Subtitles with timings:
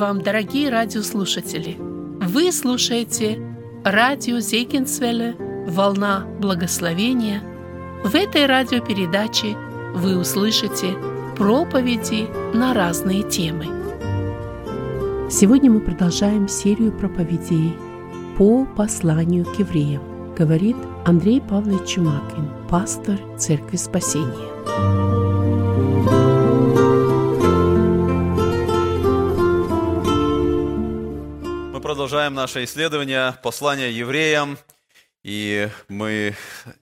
[0.00, 1.76] Вам, дорогие радиослушатели!
[1.78, 3.38] Вы слушаете
[3.84, 5.36] радио Зейкинсвелле
[5.68, 7.42] «Волна благословения».
[8.02, 9.58] В этой радиопередаче
[9.94, 10.94] вы услышите
[11.36, 12.26] проповеди
[12.56, 13.66] на разные темы.
[15.30, 17.76] Сегодня мы продолжаем серию проповедей
[18.38, 25.19] по посланию к евреям, говорит Андрей Павлович Чумакин, пастор Церкви Спасения.
[32.00, 34.56] Продолжаем наше исследование послания евреям,
[35.22, 36.34] и мы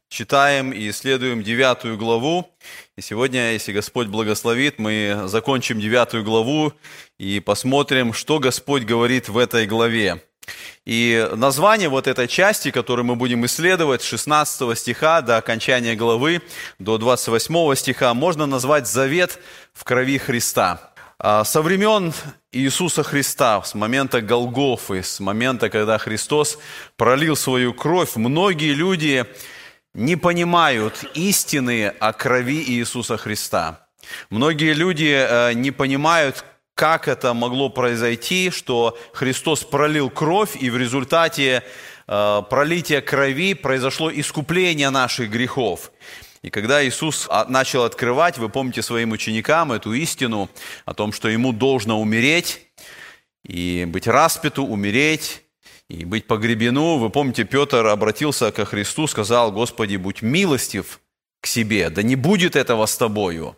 [0.08, 2.48] читаем и исследуем девятую главу.
[2.96, 6.72] И сегодня, если Господь благословит, мы закончим девятую главу
[7.18, 10.22] и посмотрим, что Господь говорит в этой главе.
[10.84, 16.42] И название вот этой части, которую мы будем исследовать, 16 стиха до окончания главы,
[16.78, 19.40] до 28 стиха, можно назвать «Завет
[19.72, 20.92] в крови Христа».
[21.20, 22.12] А, со времен
[22.52, 26.58] Иисуса Христа, с момента Голгофы, с момента, когда Христос
[26.96, 29.26] пролил свою кровь, многие люди
[29.94, 33.88] не понимают истины о крови Иисуса Христа.
[34.30, 36.44] Многие люди э, не понимают,
[36.74, 41.64] как это могло произойти, что Христос пролил кровь, и в результате
[42.06, 45.90] э, пролития крови произошло искупление наших грехов.
[46.42, 50.48] И когда Иисус начал открывать, вы помните своим ученикам эту истину
[50.84, 52.66] о том, что ему должно умереть
[53.44, 55.42] и быть распяту, умереть
[55.88, 61.00] и быть погребену, вы помните, Петр обратился ко Христу, сказал, Господи, будь милостив
[61.40, 63.56] к себе, да не будет этого с тобою.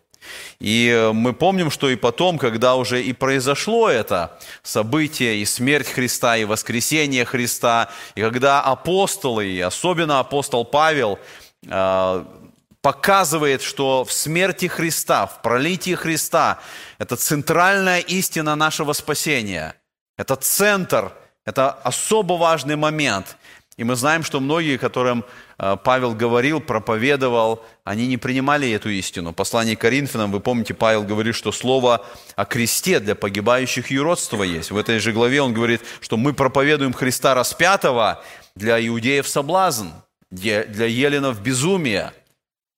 [0.60, 6.36] И мы помним, что и потом, когда уже и произошло это событие, и смерть Христа,
[6.36, 11.18] и воскресение Христа, и когда апостолы, и особенно апостол Павел,
[11.68, 12.26] а,
[12.82, 16.58] показывает, что в смерти Христа, в пролитии Христа,
[16.98, 19.74] это центральная истина нашего спасения.
[20.16, 21.12] Это центр,
[21.44, 23.36] это особо важный момент.
[23.76, 25.24] И мы знаем, что многие, которым
[25.58, 29.32] э, Павел говорил, проповедовал, они не принимали эту истину.
[29.32, 32.04] Послание к Коринфянам, вы помните, Павел говорит, что слово
[32.36, 34.70] о кресте для погибающих юродство есть.
[34.70, 38.22] В этой же главе он говорит, что мы проповедуем Христа распятого
[38.54, 39.88] для иудеев соблазн,
[40.30, 42.12] для еленов безумие–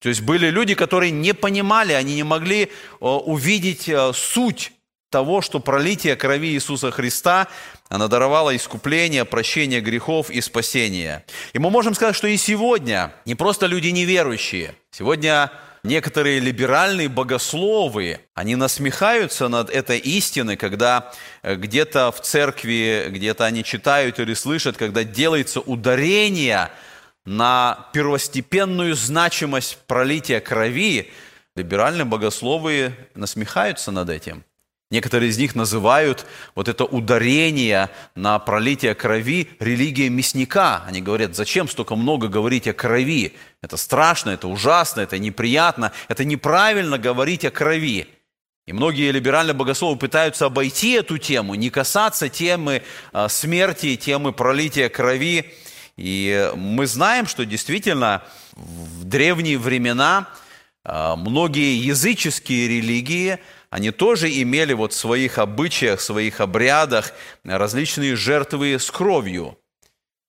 [0.02, 2.68] то есть были люди, которые не понимали, они не могли э,
[3.00, 4.72] увидеть э, суть
[5.10, 7.46] того, что пролитие крови Иисуса Христа,
[7.88, 11.24] она даровала искупление, прощение грехов и спасение.
[11.52, 14.74] И мы можем сказать, что и сегодня не просто люди неверующие.
[14.90, 15.52] Сегодня
[15.84, 23.62] некоторые либеральные богословы, они насмехаются над этой истиной, когда э, где-то в церкви, где-то они
[23.62, 26.70] читают или слышат, когда делается ударение–
[27.24, 31.10] на первостепенную значимость пролития крови,
[31.54, 34.44] либеральные богословы насмехаются над этим.
[34.90, 40.84] Некоторые из них называют вот это ударение на пролитие крови религией мясника.
[40.86, 43.32] Они говорят, зачем столько много говорить о крови?
[43.62, 48.06] Это страшно, это ужасно, это неприятно, это неправильно говорить о крови.
[48.66, 54.90] И многие либеральные богословы пытаются обойти эту тему, не касаться темы а, смерти, темы пролития
[54.90, 55.54] крови.
[55.97, 58.22] И мы знаем, что действительно
[58.53, 60.28] в древние времена
[60.84, 63.38] а, многие языческие религии,
[63.70, 67.12] они тоже имели вот в своих обычаях, в своих обрядах
[67.44, 69.58] различные жертвы с кровью.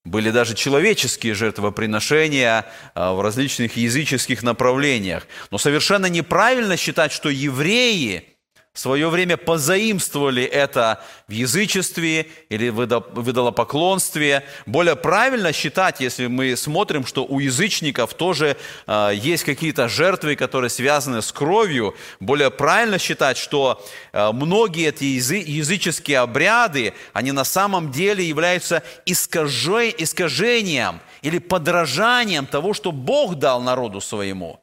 [0.06, 5.28] Были даже человеческие жертвоприношения а, в различных языческих направлениях.
[5.50, 8.29] Но совершенно неправильно считать, что евреи–
[8.73, 14.44] в свое время позаимствовали это в язычестве или в идолопоклонстве.
[14.66, 18.57] Более правильно считать, если мы смотрим, что у язычников тоже
[18.88, 25.03] э, есть какие-то жертвы, которые связаны с кровью, более правильно считать, что э, многие эти
[25.03, 34.02] языческие обряды, они на самом деле являются искажением или подражанием того, что Бог дал народу
[34.02, 34.59] своему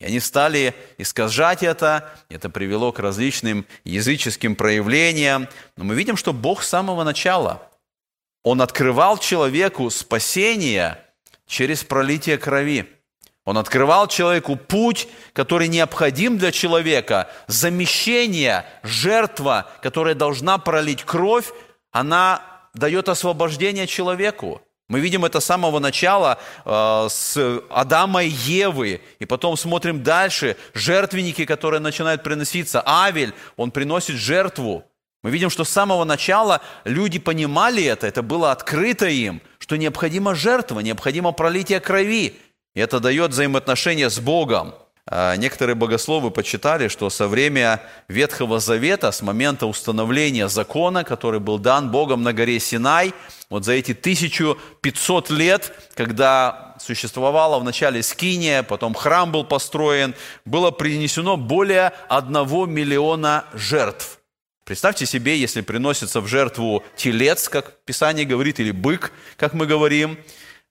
[0.00, 5.48] и они стали искажать это, это привело к различным языческим проявлениям.
[5.76, 7.68] Но мы видим, что Бог с самого начала,
[8.44, 11.04] Он открывал человеку спасение
[11.46, 12.88] через пролитие крови.
[13.44, 17.30] Он открывал человеку путь, который необходим для человека.
[17.46, 21.50] Замещение, жертва, которая должна пролить кровь,
[21.90, 22.42] она
[22.74, 24.62] дает освобождение человеку.
[24.88, 30.56] Мы видим это с самого начала э, с Адама и Евы, и потом смотрим дальше,
[30.72, 32.82] жертвенники, которые начинают приноситься.
[32.86, 34.84] Авель, он приносит жертву.
[35.22, 40.34] Мы видим, что с самого начала люди понимали это, это было открыто им, что необходима
[40.34, 42.38] жертва, необходимо пролитие крови.
[42.74, 44.74] И это дает взаимоотношения с Богом.
[45.10, 47.78] А, некоторые богословы почитали, что со времени
[48.08, 53.14] Ветхого Завета, с момента установления закона, который был дан Богом на горе Синай,
[53.48, 60.14] вот за эти 1500 лет, когда существовала вначале Скиния, потом храм был построен,
[60.44, 64.18] было принесено более одного миллиона жертв.
[64.64, 70.18] Представьте себе, если приносится в жертву телец, как Писание говорит, или бык, как мы говорим–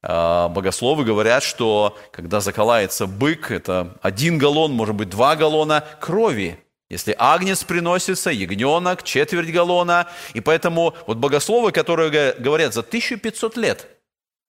[0.08, 6.60] богословы говорят, что когда заколается бык, это один галлон, может быть, два галлона крови.
[6.90, 10.08] Если агнец приносится, ягненок, четверть галлона.
[10.34, 13.88] И поэтому вот богословы, которые говорят за 1500 лет,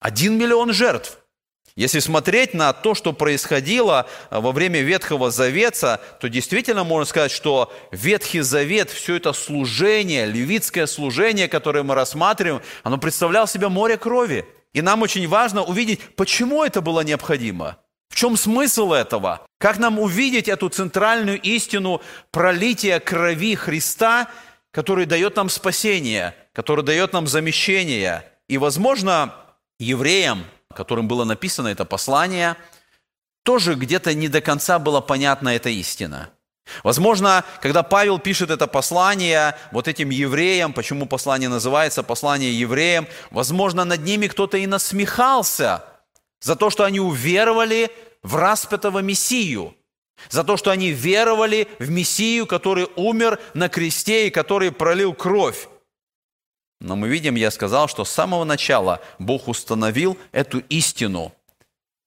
[0.00, 1.18] один миллион жертв.
[1.74, 7.30] Если смотреть на то, что происходило а, во время Ветхого Завета, то действительно можно сказать,
[7.30, 13.96] что Ветхий Завет, все это служение, левитское служение, которое мы рассматриваем, оно представляло себе море
[13.96, 14.44] крови.
[14.72, 17.78] И нам очень важно увидеть, почему это было необходимо.
[18.08, 19.46] В чем смысл этого?
[19.58, 22.00] Как нам увидеть эту центральную истину
[22.30, 24.28] пролития крови Христа,
[24.70, 28.24] который дает нам спасение, который дает нам замещение.
[28.48, 29.34] И, возможно,
[29.78, 30.44] евреям,
[30.74, 32.56] которым было написано это послание,
[33.44, 36.30] тоже где-то не до конца была понятна эта истина–
[36.82, 43.84] Возможно, когда Павел пишет это послание вот этим евреям, почему послание называется послание евреям, возможно,
[43.84, 45.84] над ними кто-то и насмехался
[46.40, 47.90] за то, что они уверовали
[48.22, 49.74] в распятого Мессию,
[50.30, 55.68] за то, что они веровали в Мессию, который умер на кресте и который пролил кровь.
[56.80, 61.32] Но мы видим, я сказал, что с самого начала Бог установил эту истину–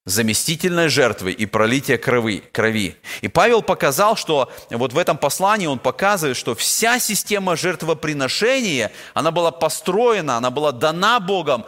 [0.06, 2.98] заместительной жертвы и пролития крови, крови.
[3.22, 9.32] И Павел показал, что вот в этом послании он показывает, что вся система жертвоприношения, она
[9.32, 11.66] была построена, она была дана Богом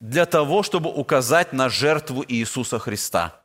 [0.00, 3.42] для того, чтобы указать на жертву Иисуса Христа.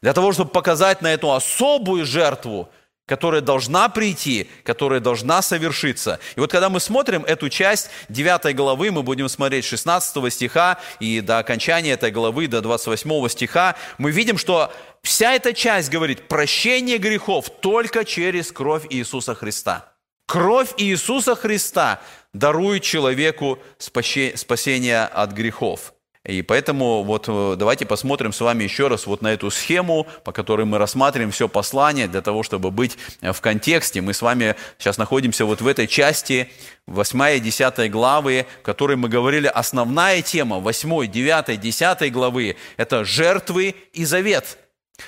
[0.00, 2.68] Для того, чтобы показать на эту особую жертву–
[3.06, 6.20] которая должна прийти, которая должна совершиться.
[6.36, 11.20] И вот когда мы смотрим эту часть 9 главы, мы будем смотреть 16 стиха и
[11.20, 14.72] до окончания этой главы, до 28 стиха, мы видим, что
[15.02, 19.92] вся эта часть говорит прощение грехов только через кровь Иисуса Христа.
[20.26, 22.00] Кровь Иисуса Христа
[22.32, 25.92] дарует человеку спасение от грехов.
[26.24, 30.30] И поэтому вот э, давайте посмотрим с вами еще раз вот на эту схему, по
[30.30, 34.00] которой мы рассматриваем все послание, для того, чтобы быть э, в контексте.
[34.00, 36.48] Мы с вами сейчас находимся вот в этой части,
[36.86, 43.04] 8 и 10 главы, в которой мы говорили, основная тема 8, 9, 10 главы– это
[43.04, 44.58] жертвы и завет.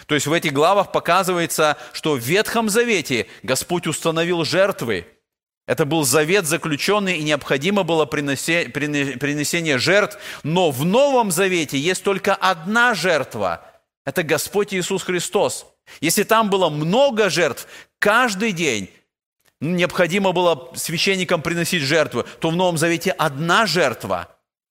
[0.06, 5.06] То есть в этих главах показывается, что в Ветхом Завете Господь установил жертвы,
[5.66, 10.18] это был завет заключенный, и необходимо было принесение жертв.
[10.42, 13.64] Но в Новом Завете есть только одна жертва.
[14.04, 15.66] Это Господь Иисус Христос.
[16.00, 17.66] Если там было много жертв,
[17.98, 18.90] каждый день
[19.60, 24.28] необходимо было священникам приносить жертву, то в Новом Завете одна жертва,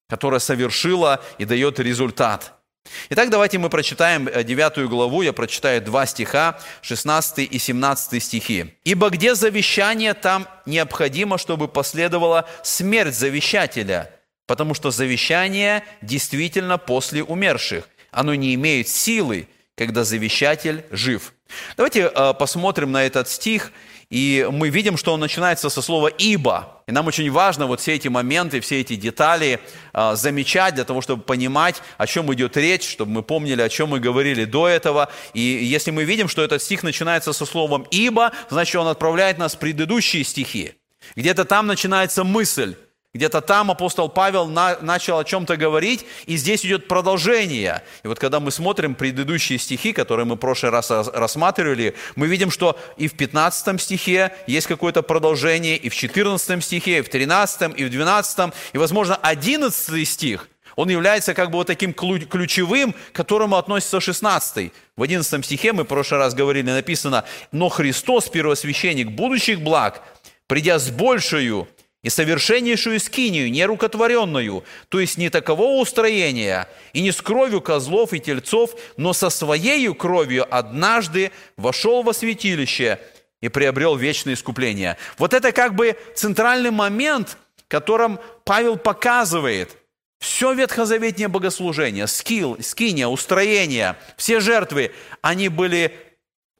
[0.08, 2.54] которая совершила и дает результат–
[3.10, 8.76] Итак, давайте мы прочитаем 9 э, главу, я прочитаю два стиха, 16 и 17 стихи.
[8.84, 14.12] «Ибо где завещание, там необходимо, чтобы последовала смерть завещателя,
[14.48, 17.88] потому что завещание действительно после умерших.
[18.12, 21.34] Оно не имеет силы, когда завещатель жив».
[21.78, 23.72] Давайте э, посмотрим на этот стих–
[24.10, 26.82] и мы видим, что он начинается со слова «ибо».
[26.88, 29.60] И нам очень важно вот все эти моменты, все эти детали
[29.94, 33.90] э, замечать для того, чтобы понимать, о чем идет речь, чтобы мы помнили, о чем
[33.90, 35.10] мы говорили до этого.
[35.34, 39.56] И если мы видим, что этот стих начинается со словом «ибо», значит, он отправляет нас
[39.56, 40.74] в предыдущие стихи.
[41.16, 42.76] Где-то там начинается мысль,
[43.14, 47.84] где-то там апостол Павел на, начал о чем-то говорить, и здесь идет продолжение.
[48.04, 52.50] И вот когда мы смотрим предыдущие стихи, которые мы в прошлый раз рассматривали, мы видим,
[52.50, 57.80] что и в 15 стихе есть какое-то продолжение, и в 14 стихе, и в 13,
[57.80, 63.16] и в 12, и, возможно, 11 стих, он является как бы вот таким ключевым, к
[63.16, 64.72] которому относится 16.
[64.96, 70.02] В 11 стихе мы в прошлый раз говорили, написано, «Но Христос, первосвященник будущих благ,
[70.48, 71.68] придя с большую
[72.04, 78.20] и совершеннейшую скинию, нерукотворенную, то есть не такового устроения, и не с кровью козлов и
[78.20, 83.00] тельцов, но со своей кровью однажды вошел во святилище
[83.42, 84.98] и приобрел вечное искупление.
[85.18, 89.78] Вот это как бы центральный момент, которым Павел показывает–
[90.20, 95.94] все ветхозаветнее богослужение, скилл, скиния, устроение, все жертвы, они были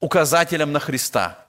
[0.02, 1.40] указателем на Христа–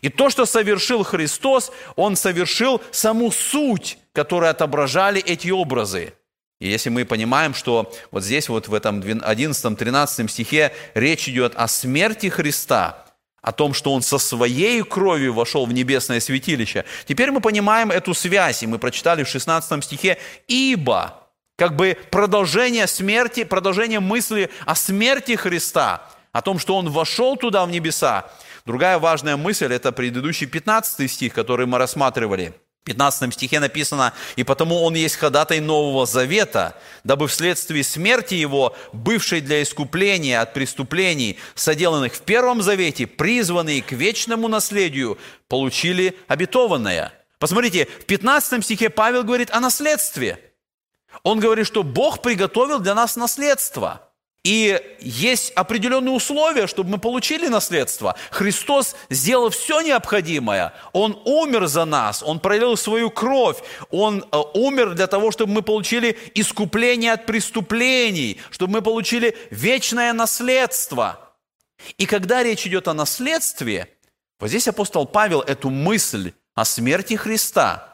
[0.00, 6.14] и то, что совершил Христос, Он совершил саму суть, которую отображали эти образы.
[6.60, 11.68] И если мы понимаем, что вот здесь вот в этом 11-13 стихе речь идет о
[11.68, 13.06] смерти Христа,
[13.42, 16.84] о том, что он со своей кровью вошел в небесное святилище.
[17.06, 21.16] Теперь мы понимаем эту связь, и мы прочитали в 16 стихе «Ибо»
[21.56, 27.64] как бы продолжение смерти, продолжение мысли о смерти Христа, о том, что Он вошел туда
[27.66, 28.30] в небеса.
[28.70, 34.84] Другая важная мысль– это предыдущий 15 стих, который мы рассматривали– 15 стихе написано, «И потому
[34.84, 42.14] он есть ходатай Нового Завета, дабы вследствие смерти его, бывшей для искупления от преступлений, соделанных
[42.14, 47.12] в Первом Завете, призванные к вечному наследию, получили обетованное».
[47.40, 50.38] Посмотрите, в 15 стихе Павел говорит о наследстве.
[51.24, 54.06] Он говорит, что Бог приготовил для нас наследство–
[54.42, 58.16] и есть определенные условия, чтобы мы получили наследство.
[58.30, 60.72] Христос сделал все необходимое.
[60.92, 63.58] Он умер за нас, Он пролил свою кровь,
[63.90, 70.14] Он э, умер для того, чтобы мы получили искупление от преступлений, чтобы мы получили вечное
[70.14, 71.34] наследство.
[71.98, 73.88] И когда речь идет о наследстве,
[74.38, 77.88] вот здесь апостол Павел эту мысль о смерти Христа–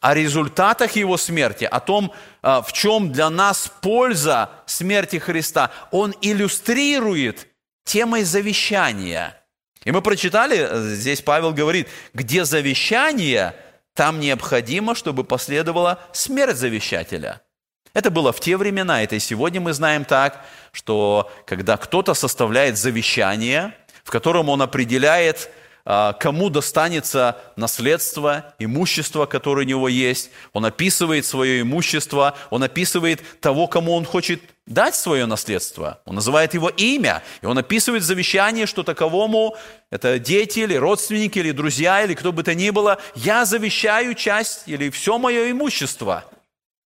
[0.00, 6.14] о результатах Его смерти, о том, а, в чем для нас польза смерти Христа, он
[6.20, 7.48] иллюстрирует
[7.84, 9.40] темой завещания.
[9.84, 13.54] И мы прочитали, э, здесь Павел говорит, где завещание,
[13.94, 17.42] там необходимо, чтобы последовала смерть завещателя.
[17.92, 22.76] Это было в те времена, это и сегодня мы знаем так, что когда кто-то составляет
[22.76, 23.72] завещание,
[24.02, 25.48] в котором он определяет
[25.84, 30.30] кому достанется наследство, имущество, которое у него есть.
[30.52, 36.00] Он описывает свое имущество, он описывает того, кому он хочет дать свое наследство.
[36.06, 39.56] Он называет его имя, и он описывает завещание, что таковому,
[39.90, 44.62] это дети или родственники, или друзья, или кто бы то ни было, я завещаю часть
[44.66, 46.24] или все мое имущество.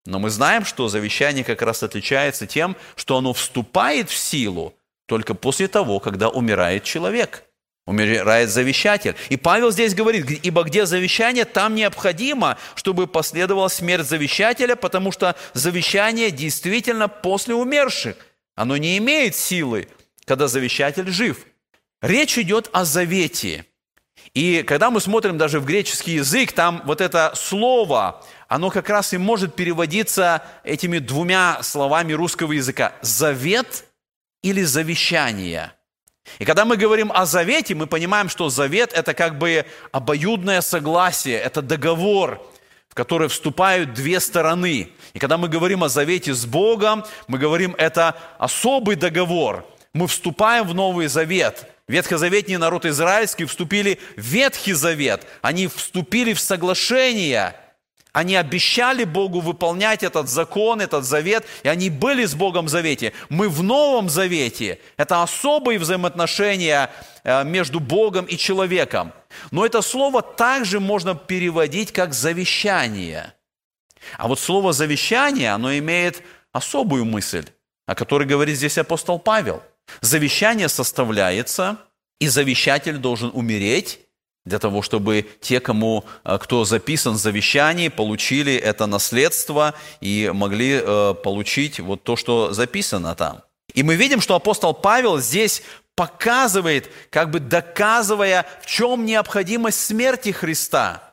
[0.06, 4.74] Но мы знаем, что завещание как раз отличается тем, что оно вступает в силу
[5.06, 7.44] только после того, когда умирает человек–
[7.88, 9.16] умирает завещатель.
[9.30, 15.34] И Павел здесь говорит, ибо где завещание, там необходимо, чтобы последовала смерть завещателя, потому что
[15.54, 18.16] завещание действительно после умерших.
[18.54, 19.88] Оно не имеет силы,
[20.26, 21.46] когда завещатель жив.
[22.02, 23.64] Речь идет о завете.
[24.34, 29.14] И когда мы смотрим даже в греческий язык, там вот это слово, оно как раз
[29.14, 32.92] и может переводиться этими двумя словами русского языка.
[33.00, 33.84] Завет
[34.42, 35.72] или завещание–
[36.38, 41.38] и когда мы говорим о завете, мы понимаем, что завет– это как бы обоюдное согласие,
[41.38, 42.42] это договор,
[42.88, 44.90] в который вступают две стороны.
[45.14, 49.66] И когда мы говорим о завете с Богом, мы говорим, это особый договор.
[49.92, 51.66] Мы вступаем в Новый Завет.
[51.88, 55.26] Ветхозаветний народ израильский вступили в Ветхий Завет.
[55.42, 57.54] Они вступили в соглашение–
[58.12, 63.12] они обещали Богу выполнять этот закон, этот завет, и они были с Богом в завете.
[63.28, 64.80] Мы в Новом Завете.
[64.96, 66.90] Это особые взаимоотношения
[67.24, 69.12] э, между Богом и человеком.
[69.50, 73.34] Но это слово также можно переводить как завещание.
[74.16, 76.22] А вот слово завещание, оно имеет
[76.52, 77.46] особую мысль,
[77.86, 79.62] о которой говорит здесь апостол Павел.
[80.00, 81.78] Завещание составляется,
[82.20, 84.00] и завещатель должен умереть,
[84.48, 90.80] для того, чтобы те, кому, э, кто записан в завещании, получили это наследство и могли
[90.82, 93.42] э, получить вот то, что записано там.
[93.74, 95.62] И мы видим, что апостол Павел здесь
[95.94, 101.07] показывает, как бы доказывая, в чем необходимость смерти Христа.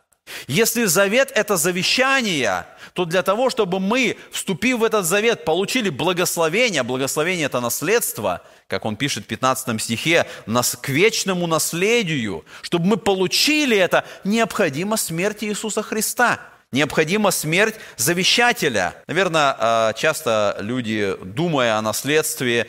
[0.48, 6.84] Если завет– это завещание, то для того, чтобы мы, вступив в этот завет, получили благословение,
[6.84, 12.98] благословение– это наследство– как он пишет в 15 стихе, нас к вечному наследию, чтобы мы
[12.98, 16.40] получили это, необходима смерть Иисуса Христа.
[16.72, 18.96] Необходима смерть завещателя.
[19.08, 22.68] Наверное, а, часто люди, думая о наследстве,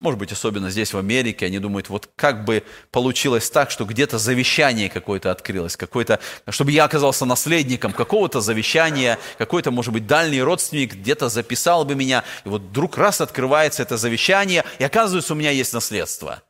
[0.00, 4.18] может быть, особенно здесь, в Америке, они думают, вот как бы получилось так, что где-то
[4.18, 10.94] завещание какое-то открылось, какое-то, чтобы я оказался наследником какого-то завещания, какой-то, может быть, дальний родственник
[10.94, 15.50] где-то записал бы меня, и вот вдруг раз открывается это завещание, и оказывается, у меня
[15.50, 16.42] есть наследство.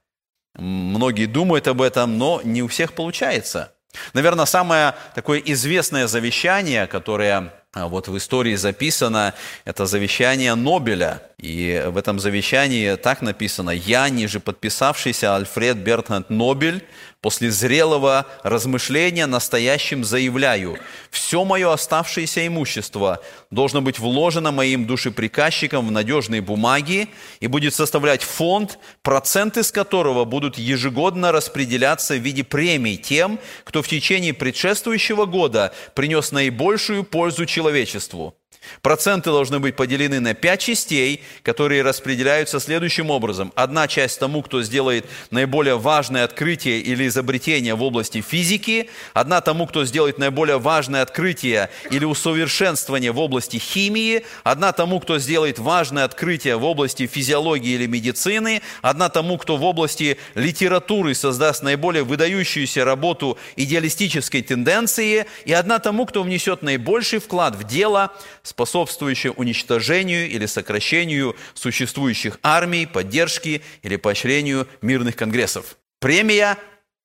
[0.57, 3.73] Многие думают об этом, но не у всех получается.
[4.13, 7.53] Наверное, самое такое известное завещание, которое
[7.85, 9.35] вот в истории записано,
[9.67, 11.23] это завещание Нобеля.
[11.39, 16.83] И в этом завещании так написано, «Я, ниже подписавшийся Альфред Бертханд Нобель,
[17.21, 20.79] после зрелого размышления настоящим заявляю,
[21.11, 23.21] все мое оставшееся имущество
[23.51, 27.09] должно быть вложено моим душеприказчиком в надежные бумаги
[27.41, 33.83] и будет составлять фонд, проценты с которого будут ежегодно распределяться в виде премий тем, кто
[33.83, 38.35] в течение предшествующего года принес наибольшую пользу человечеству.
[38.83, 43.53] Проценты должны быть поделены на пять частей, которые распределяются следующим образом.
[43.55, 49.67] Одна часть тому, кто сделает наиболее важное открытие или изобретение в области физики, одна тому,
[49.67, 56.05] кто сделает наиболее важное открытие или усовершенствование в области химии, одна тому, кто сделает важное
[56.05, 62.85] открытие в области физиологии или медицины, одна тому, кто в области литературы создаст наиболее выдающуюся
[62.85, 68.13] работу идеалистической тенденции, и одна тому, кто внесет наибольший вклад в дело,
[68.57, 75.77] способствующее уничтожению или сокращению существующих армий, поддержки или поощрению мирных конгрессов.
[76.01, 76.57] Премия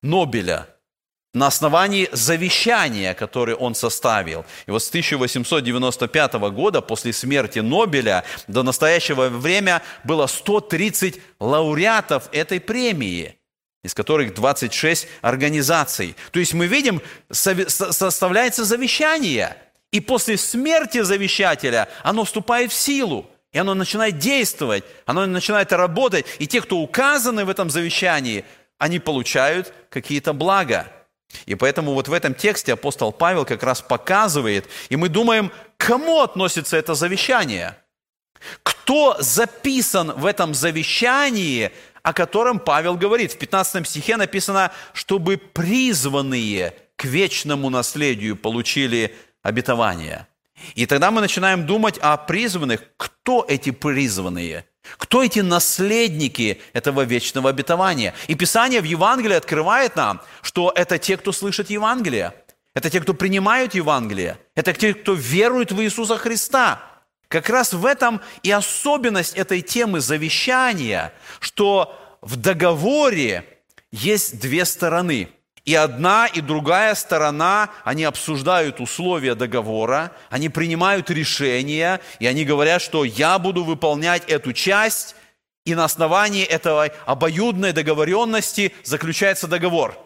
[0.02, 0.70] Нобеля
[1.34, 4.46] на основании завещания, которое он составил.
[4.66, 12.62] И вот с 1895 года, после смерти Нобеля, до настоящего времени было 130 лауреатов этой
[12.62, 13.36] премии,
[13.84, 16.16] из которых 26 организаций.
[16.32, 19.58] То есть мы видим, составляется завещание–
[19.92, 23.26] и после смерти завещателя оно вступает в силу.
[23.52, 26.26] И оно начинает действовать, оно начинает работать.
[26.40, 28.46] И те, кто указаны в этом завещании,
[28.78, 30.88] они получают какие-то блага.
[31.46, 36.22] И поэтому вот в этом тексте апостол Павел как раз показывает, и мы думаем, кому
[36.22, 37.78] относится это завещание?
[38.64, 41.72] Кто записан в этом завещании,
[42.04, 43.34] о котором Павел говорит?
[43.34, 50.28] В 15 стихе написано, чтобы призванные к вечному наследию получили обетования.
[50.76, 52.82] И тогда мы начинаем думать о призванных.
[52.98, 54.66] Кто эти призванные?
[54.98, 58.14] Кто эти наследники этого вечного обетования?
[58.28, 62.34] И Писание в Евангелии открывает нам, что это те, кто слышит Евангелие.
[62.74, 64.38] Это те, кто принимают Евангелие.
[64.56, 66.82] Это те, кто верует в Иисуса Христа.
[67.28, 73.46] Как раз в этом и особенность этой темы завещания, что в договоре
[73.92, 75.30] есть две стороны–
[75.64, 82.82] и одна, и другая сторона, они обсуждают условия договора, они принимают решения, и они говорят,
[82.82, 85.16] что я буду выполнять эту часть,
[85.64, 89.98] и на основании этой обоюдной договоренности заключается договор.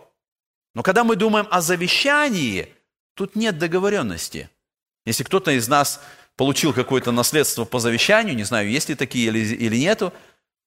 [0.73, 2.67] Но когда мы думаем о завещании,
[3.13, 4.49] тут нет договоренности.
[5.05, 6.01] Если кто-то из нас
[6.35, 10.11] получил какое-то наследство по завещанию, не знаю, есть ли такие или, или нету,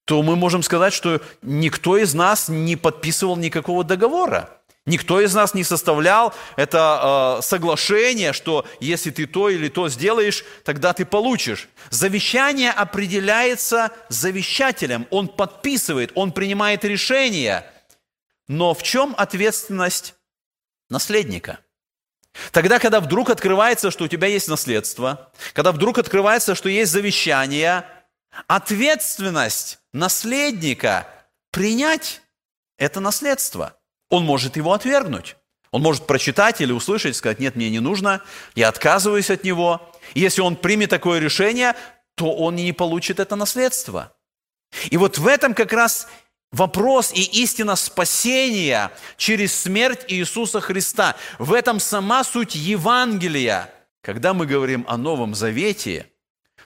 [0.06, 4.57] то мы можем сказать, что никто из нас не подписывал никакого договора.
[4.88, 10.46] Никто из нас не составлял это э, соглашение, что если ты то или то сделаешь,
[10.64, 11.68] тогда ты получишь.
[11.90, 17.70] Завещание определяется завещателем, он подписывает, он принимает решение.
[18.46, 20.14] Но в чем ответственность
[20.88, 21.58] наследника?
[22.50, 27.84] Тогда, когда вдруг открывается, что у тебя есть наследство, когда вдруг открывается, что есть завещание,
[28.46, 31.06] ответственность наследника
[31.50, 32.22] принять
[32.78, 33.74] это наследство–
[34.10, 35.36] он может его отвергнуть.
[35.70, 38.22] Он может прочитать или услышать, сказать, нет, мне не нужно,
[38.54, 39.92] я отказываюсь от него.
[40.14, 41.74] И если он примет такое решение,
[42.14, 44.12] то он не получит это наследство.
[44.90, 46.08] И вот в этом как раз
[46.52, 51.16] вопрос и истина спасения через смерть Иисуса Христа.
[51.38, 53.72] В этом сама суть Евангелия.
[54.02, 56.06] Когда мы говорим о Новом Завете,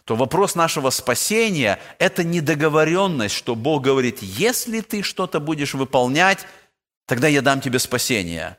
[0.05, 6.47] то вопрос нашего спасения– это недоговоренность, что Бог говорит, если ты что-то будешь выполнять,
[7.07, 8.59] тогда я дам тебе спасение.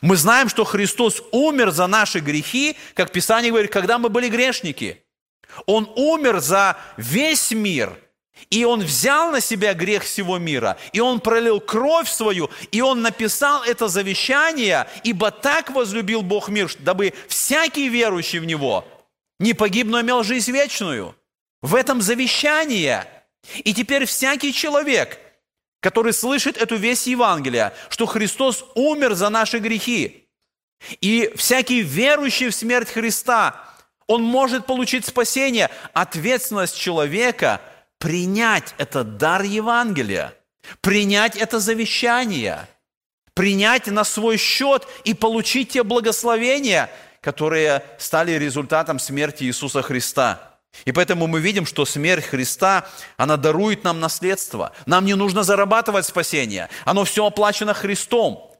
[0.00, 5.02] Мы знаем, что Христос умер за наши грехи, как Писание говорит, когда мы были грешники.
[5.66, 7.98] Он умер за весь мир,
[8.48, 13.02] и Он взял на себя грех всего мира, и Он пролил кровь свою, и Он
[13.02, 18.86] написал это завещание, ибо так возлюбил Бог мир, дабы всякий верующий в Него
[19.42, 21.16] не погиб, но имел жизнь вечную.
[21.60, 23.06] В этом завещание.
[23.58, 25.18] И теперь всякий человек–
[25.82, 30.28] который слышит эту весть Евангелия, что Христос умер за наши грехи.
[31.00, 33.60] И всякий верующий в смерть Христа,
[34.06, 35.70] он может получить спасение.
[35.92, 37.60] Ответственность человека–
[37.98, 40.34] принять этот дар Евангелия,
[40.80, 42.68] принять это завещание,
[43.34, 46.90] принять на свой счет и получить те благословения,
[47.20, 50.48] которые стали результатом смерти Иисуса Христа–
[50.84, 54.72] и поэтому мы видим, что смерть Христа, она дарует нам наследство.
[54.86, 56.68] Нам не нужно зарабатывать спасение.
[56.84, 58.50] Оно все оплачено Христом.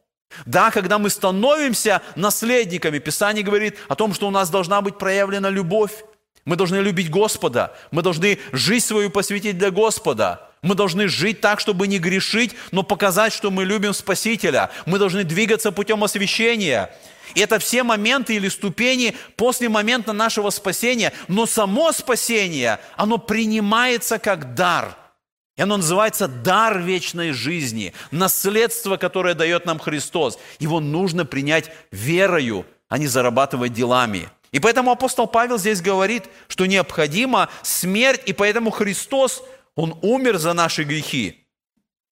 [0.46, 5.50] Да, когда мы становимся наследниками, Писание говорит о том, что у нас должна быть проявлена
[5.50, 6.04] любовь.
[6.44, 7.74] Мы должны любить Господа.
[7.90, 10.48] Мы должны жизнь свою посвятить для Господа.
[10.62, 14.70] Мы должны жить так, чтобы не грешить, но показать, что мы любим Спасителя.
[14.86, 16.94] Мы должны двигаться путем освящения.
[17.34, 21.12] И это все моменты или ступени после момента нашего спасения.
[21.28, 24.96] Но само спасение, оно принимается как дар.
[25.56, 30.38] И оно называется дар вечной жизни, наследство, которое дает нам Христос.
[30.58, 34.30] Его нужно принять верою, а не зарабатывать делами.
[34.50, 39.42] И поэтому апостол Павел здесь говорит, что необходима смерть, и поэтому Христос,
[39.74, 41.41] Он умер за наши грехи.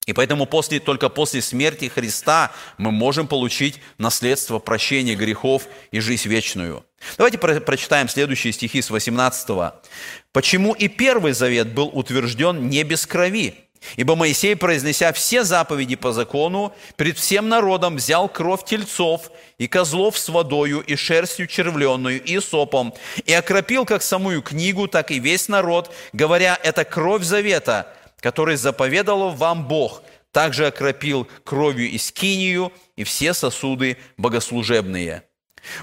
[0.07, 6.29] И поэтому после, только после смерти Христа мы можем получить наследство прощения грехов и жизнь
[6.29, 6.85] вечную.
[7.17, 9.73] Давайте про прочитаем следующие стихи с 18.
[10.33, 13.55] «Почему и Первый Завет был утвержден не без крови?
[13.97, 20.19] Ибо Моисей, произнеся все заповеди по закону, перед всем народом взял кровь тельцов и козлов
[20.19, 25.49] с водою и шерстью червленную и сопом, и окропил как самую книгу, так и весь
[25.49, 30.03] народ, говоря, это кровь завета, который заповедал вам Бог,
[30.33, 35.25] также окропил кровью и скинию и все сосуды богослужебные».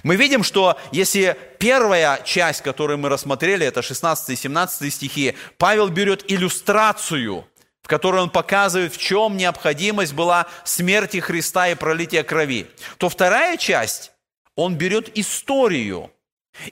[0.02, 5.90] Мы видим, что если первая часть, которую мы рассмотрели, это 16 и 17 стихи, Павел
[5.90, 7.46] берет иллюстрацию–
[7.88, 13.56] в которой он показывает, в чем необходимость была смерти Христа и пролития крови, то вторая
[13.56, 14.12] часть,
[14.58, 16.12] он берет историю,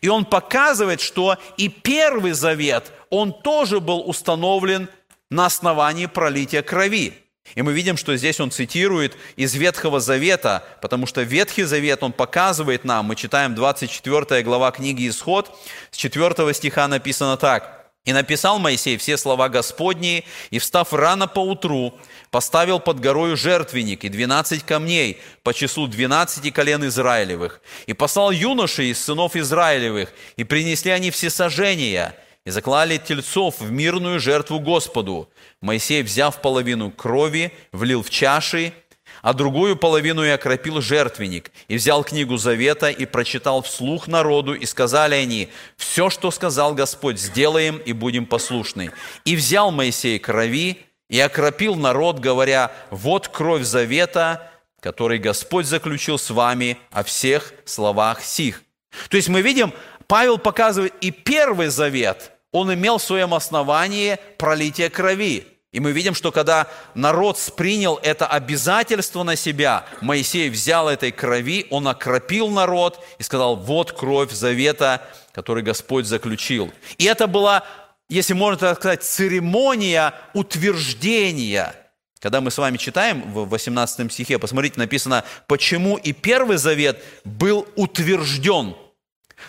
[0.02, 4.90] и он показывает, что и Первый Завет, он тоже был установлен
[5.30, 7.14] на основании пролития крови.
[7.54, 12.12] И мы видим, что здесь он цитирует из Ветхого Завета, потому что Ветхий Завет, он
[12.12, 15.56] показывает нам, мы читаем 24 глава книги Исход,
[15.92, 17.74] с 4 стиха написано так–
[18.06, 21.96] и написал Моисей все слова Господние, и, встав рано по утру,
[22.30, 28.92] поставил под горою жертвенник и двенадцать камней по числу двенадцати колен Израилевых, и послал юношей
[28.92, 35.30] из сынов Израилевых, и принесли они все сожжения, и заклали тельцов в мирную жертву Господу.
[35.62, 38.74] Моисей, взяв половину крови, влил в чаши,
[39.22, 44.66] а другую половину и окропил жертвенник, и взял книгу Завета и прочитал вслух народу, и
[44.68, 48.92] сказали они, «Все, что сказал Господь, сделаем и будем послушны».
[49.24, 50.78] И взял Моисей крови
[51.10, 58.22] и окропил народ, говоря, «Вот кровь Завета, который Господь заключил с вами о всех словах
[58.22, 58.62] сих».
[59.10, 59.74] То есть мы видим,
[60.08, 66.16] Павел показывает и Первый Завет, он имел в своем основании пролитие крови– и мы видим,
[66.16, 73.04] что когда народ принял это обязательство на себя, Моисей взял этой крови, он окропил народ
[73.20, 75.02] и сказал, вот кровь завета,
[75.34, 76.72] который Господь заключил.
[76.98, 77.66] И это была,
[78.08, 81.76] если можно так сказать, церемония утверждения.
[82.22, 87.68] Когда мы с вами читаем в 18 стихе, посмотрите, написано, почему и Первый Завет был
[87.76, 88.78] утвержден.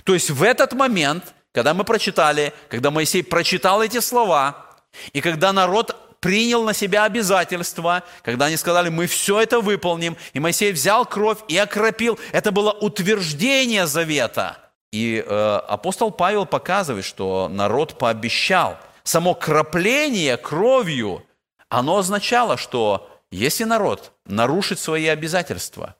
[0.03, 4.67] То есть в этот момент, когда мы прочитали, когда Моисей прочитал эти слова,
[5.15, 10.39] и когда народ принял на себя обязательства, когда они сказали, мы все это выполним, и
[10.39, 12.19] Моисей взял кровь и окропил.
[12.33, 14.59] Это было утверждение завета.
[14.93, 18.77] И э, апостол Павел показывает, что народ пообещал.
[19.03, 21.25] Само кропление кровью,
[21.71, 25.97] оно означало, что если народ нарушит свои обязательства,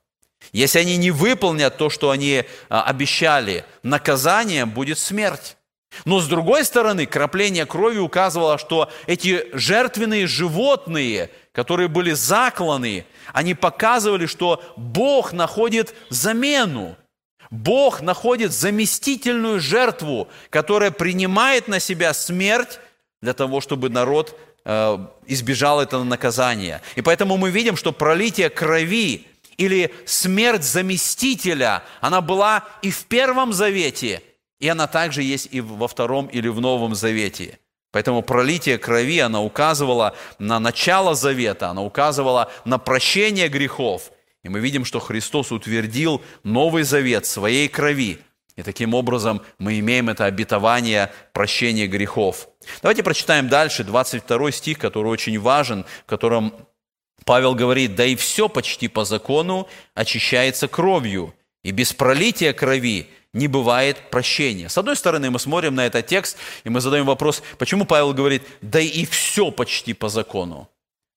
[0.53, 5.57] если они не выполнят то, что они а, обещали, наказанием будет смерть.
[6.05, 13.55] Но с другой стороны, кропление крови указывало, что эти жертвенные животные, которые были закланы, они
[13.55, 16.97] показывали, что Бог находит замену.
[17.51, 22.81] Бог находит заместительную жертву, которая принимает на себя смерть
[23.23, 26.83] для того, чтобы народ э, избежал этого наказания.
[26.97, 29.27] И поэтому мы видим, что пролитие крови
[29.59, 34.23] или смерть заместителя, она была и в Первом Завете–
[34.59, 37.59] и она также есть и во Втором или в Новом Завете.
[37.93, 44.11] Поэтому пролитие крови, она указывала на начало завета, она указывала на прощение грехов.
[44.43, 48.19] И мы видим, что Христос утвердил Новый Завет своей крови.
[48.55, 52.49] И таким образом мы имеем это обетование прощения грехов.
[52.81, 56.55] Давайте прочитаем дальше 22 стих, который очень важен, в котором
[57.27, 61.35] Павел говорит, «Да и все почти по закону очищается кровью,
[61.65, 64.69] и без пролития крови не бывает прощения.
[64.69, 68.43] С одной стороны, мы смотрим на этот текст, и мы задаем вопрос, почему Павел говорит,
[68.63, 70.71] да и все почти по закону.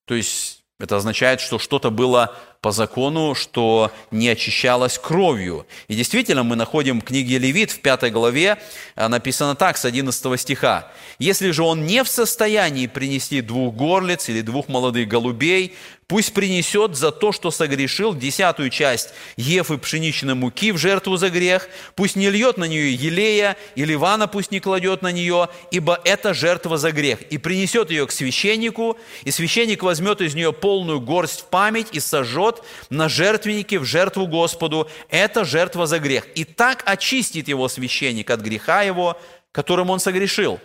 [0.06, 5.66] То есть это означает, что что-то было по закону, что не очищалось кровью.
[5.88, 8.58] И действительно, мы находим в книге Левит в пятой главе,
[8.96, 10.92] а, написано так, с 11 стиха.
[11.20, 15.76] «Если же он не в состоянии принести двух горлиц или двух молодых голубей,
[16.10, 21.70] Пусть принесет за то, что согрешил, десятую часть и пшеничной муки в жертву за грех.
[21.94, 26.34] Пусть не льет на нее елея, и ливана пусть не кладет на нее, ибо это
[26.34, 27.22] жертва за грех.
[27.30, 32.00] И принесет ее к священнику, и священник возьмет из нее полную горсть в память и
[32.00, 32.49] сожжет
[32.90, 34.90] на жертвеннике в жертву Господу.
[35.10, 36.28] Это жертва за грех.
[36.36, 39.20] И так очистит его священник от греха его,
[39.52, 40.60] которым он согрешил.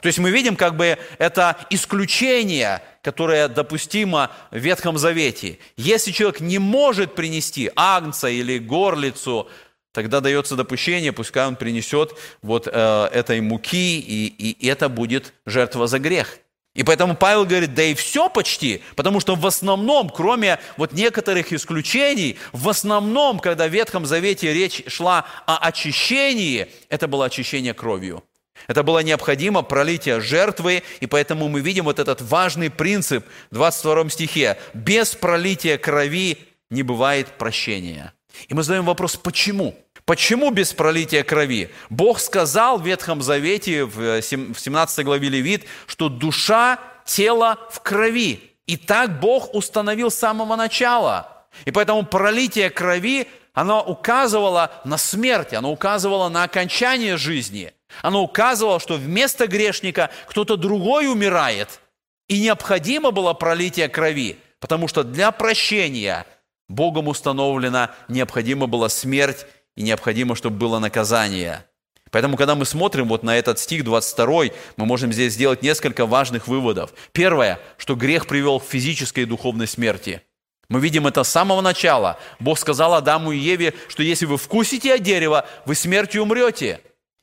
[0.00, 5.58] То есть мы видим как бы это исключение, которое допустимо в Ветхом Завете.
[5.76, 9.48] Если человек не может принести агнца или горлицу,
[9.92, 15.86] тогда дается допущение, пускай он принесет вот э, этой муки, и, и это будет жертва
[15.86, 16.38] за грех.
[16.76, 21.52] И поэтому Павел говорит, да и все почти, потому что в основном, кроме вот некоторых
[21.52, 28.22] исключений, в основном, когда в Ветхом Завете речь шла о очищении, это было очищение кровью.
[28.66, 34.10] Это было необходимо пролитие жертвы, и поэтому мы видим вот этот важный принцип в 22
[34.10, 34.58] стихе.
[34.74, 38.12] Без пролития крови не бывает прощения.
[38.48, 39.74] И мы задаем вопрос, почему?
[40.06, 41.68] Почему без пролития крови?
[41.90, 48.52] Бог сказал в Ветхом Завете, в 17 главе Левит, что душа, тело в крови.
[48.66, 51.46] И так Бог установил с самого начала.
[51.64, 57.72] И поэтому пролитие крови, оно указывало на смерть, оно указывало на окончание жизни.
[58.00, 61.80] Оно указывало, что вместо грешника кто-то другой умирает.
[62.28, 66.26] И необходимо было пролитие крови, потому что для прощения
[66.68, 71.64] Богом установлена необходима была смерть и необходимо, чтобы было наказание.
[72.10, 74.44] Поэтому, когда мы смотрим вот на этот стих 22,
[74.76, 76.92] мы можем здесь сделать несколько важных выводов.
[77.12, 80.22] Первое, что грех привел к физической и духовной смерти.
[80.68, 82.18] Мы видим это с самого начала.
[82.40, 86.80] Бог сказал Адаму и Еве, что если вы вкусите от дерева, вы смертью умрете.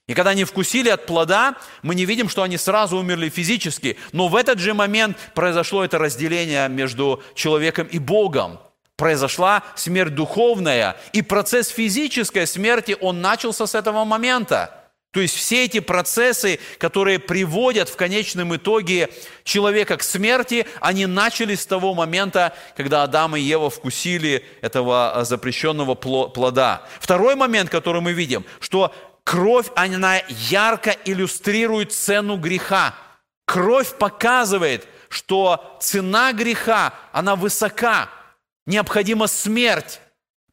[0.08, 3.98] И когда они вкусили от плода, мы не видим, что они сразу умерли физически.
[4.12, 8.60] Но в этот же момент произошло это разделение между человеком и Богом
[9.04, 14.74] произошла смерть духовная, и процесс физической смерти, он начался с этого момента.
[15.12, 19.10] То есть все эти процессы, которые приводят в конечном итоге
[19.44, 25.26] человека к смерти, они начались с того момента, когда Адам и Ева вкусили этого а,
[25.26, 26.84] запрещенного плода.
[27.02, 32.96] Второй момент, который мы видим, что кровь, она ярко иллюстрирует цену греха.
[33.44, 38.08] Кровь показывает, что цена греха, она высока–
[38.66, 40.00] Необходима смерть.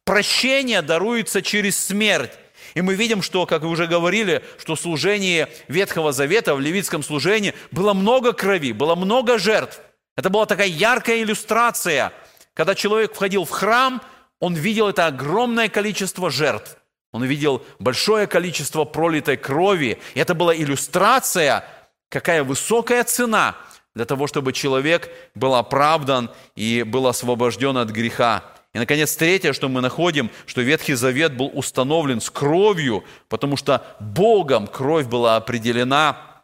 [0.03, 2.31] Прощение даруется через смерть.
[2.73, 7.03] И мы видим, что, как вы уже говорили, что в служении Ветхого Завета, в левитском
[7.03, 9.79] служении было много крови, было много жертв.
[10.15, 12.13] Это была такая яркая иллюстрация.
[12.53, 14.01] Когда человек входил в храм,
[14.39, 16.77] он видел это огромное количество жертв.
[17.11, 19.99] Он видел большое количество пролитой крови.
[20.13, 21.65] И это была иллюстрация,
[22.09, 23.55] какая высокая цена–
[23.95, 28.43] для того, чтобы человек был оправдан и был освобожден от греха.
[28.73, 33.85] И, наконец, третье, что мы находим, что Ветхий Завет был установлен с кровью, потому что
[33.99, 36.43] Богом кровь была определена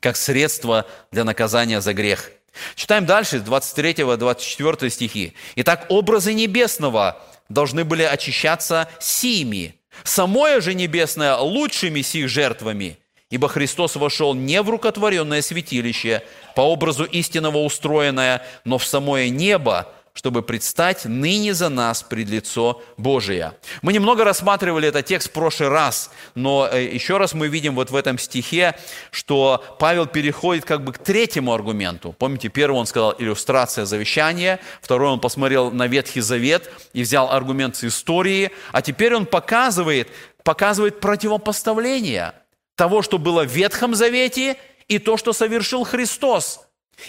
[0.00, 2.30] как средство для наказания за грех.
[2.74, 5.34] Читаем дальше, 23-24 стихи.
[5.56, 12.98] «Итак, образы небесного должны были очищаться сими, самое же небесное лучшими сих жертвами,
[13.30, 16.22] ибо Христос вошел не в рукотворенное святилище,
[16.54, 22.82] по образу истинного устроенное, но в самое небо, чтобы предстать ныне за нас пред лицо
[22.96, 23.52] Божие.
[23.82, 27.90] Мы немного рассматривали этот текст в прошлый раз, но э, еще раз мы видим вот
[27.90, 28.76] в этом стихе,
[29.10, 32.14] что Павел переходит как бы к третьему аргументу.
[32.18, 37.76] Помните, первый он сказал иллюстрация завещания, второй он посмотрел на Ветхий Завет и взял аргумент
[37.76, 40.08] с истории, а теперь он показывает,
[40.42, 42.32] показывает противопоставление
[42.76, 44.56] того, что было в Ветхом Завете–
[44.88, 46.60] и то, что совершил Христос.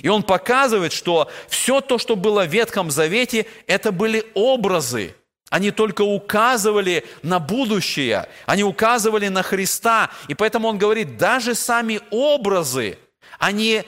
[0.01, 5.15] И он показывает, что все то, что было в Ветхом Завете, это были образы.
[5.49, 10.12] Они только указывали на будущее, они указывали на Христа.
[10.27, 12.97] И поэтому он говорит, даже сами образы,
[13.39, 13.84] они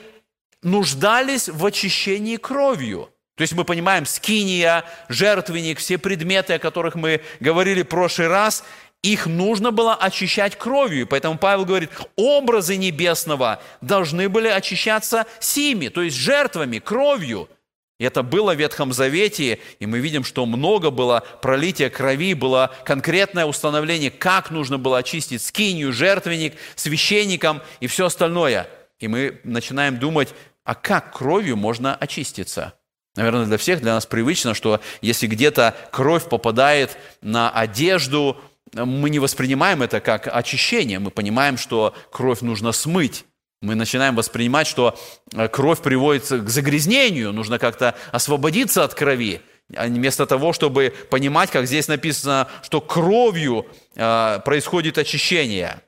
[0.62, 3.10] нуждались в очищении кровью.
[3.36, 8.64] То есть мы понимаем, скиния, жертвенник, все предметы, о которых мы говорили в прошлый раз,
[9.02, 11.08] их нужно было очищать кровью.
[11.08, 17.50] Поэтому Павел говорит, образы небесного должны были очищаться сими, то есть жертвами, кровью.
[17.98, 22.74] И это было в Ветхом Завете, и мы видим, что много было пролития крови, было
[22.86, 28.70] конкретное установление, как нужно было очистить скинию, жертвенник, священникам и все остальное.
[29.00, 30.30] И мы начинаем думать,
[30.64, 32.74] а как кровью можно очиститься?
[33.16, 38.38] Наверное, для всех, для нас привычно, что если где-то кровь попадает на одежду,
[38.74, 43.26] мы не воспринимаем это как очищение, мы понимаем, что кровь нужно смыть.
[43.62, 44.98] Мы начинаем воспринимать, что
[45.34, 49.42] э, кровь приводит к загрязнению, нужно как-то освободиться от крови.
[49.76, 55.82] А вместо того, чтобы понимать, как здесь написано, что кровью э, происходит очищение.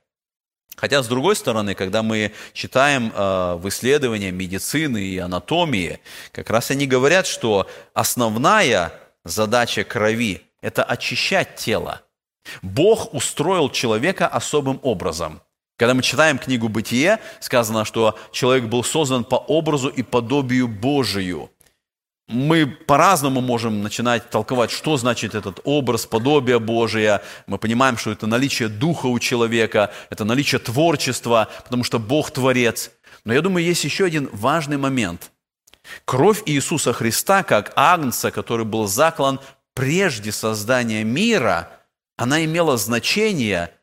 [0.76, 6.00] Хотя, с другой стороны, когда мы читаем э, в исследованиях медицины и анатомии,
[6.34, 8.91] как раз они говорят, что основная
[9.24, 12.02] задача крови– это очищать тело.
[12.62, 15.41] Бог устроил человека особым образом.
[15.77, 21.49] Когда мы читаем книгу «Бытие», сказано, что человек был создан по образу и подобию Божию.
[22.27, 27.21] мы по-разному можем начинать толковать, что значит этот образ, подобие Божие.
[27.47, 32.91] Мы понимаем, что это наличие духа у человека, это наличие творчества, потому что Бог творец.
[33.25, 35.32] Но я думаю, есть еще один важный момент.
[36.06, 39.39] Кровь Иисуса Христа, как агнца, который был заклан
[39.73, 41.69] прежде создания мира,
[42.21, 43.73] она имела значение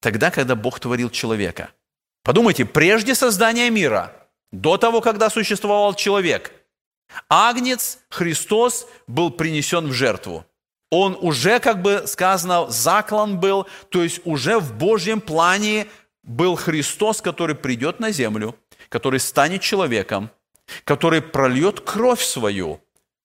[0.00, 1.70] тогда, когда Бог творил человека.
[2.22, 4.12] Подумайте, прежде создания мира,
[4.52, 6.52] до того, когда существовал человек–
[7.28, 10.44] Агнец Христос был принесен в жертву.
[10.90, 15.86] Он уже, как бы сказано, заклан был, то есть уже в Божьем плане
[16.22, 18.56] был Христос, который придет на землю,
[18.88, 20.30] который станет человеком,
[20.84, 22.80] который прольет кровь свою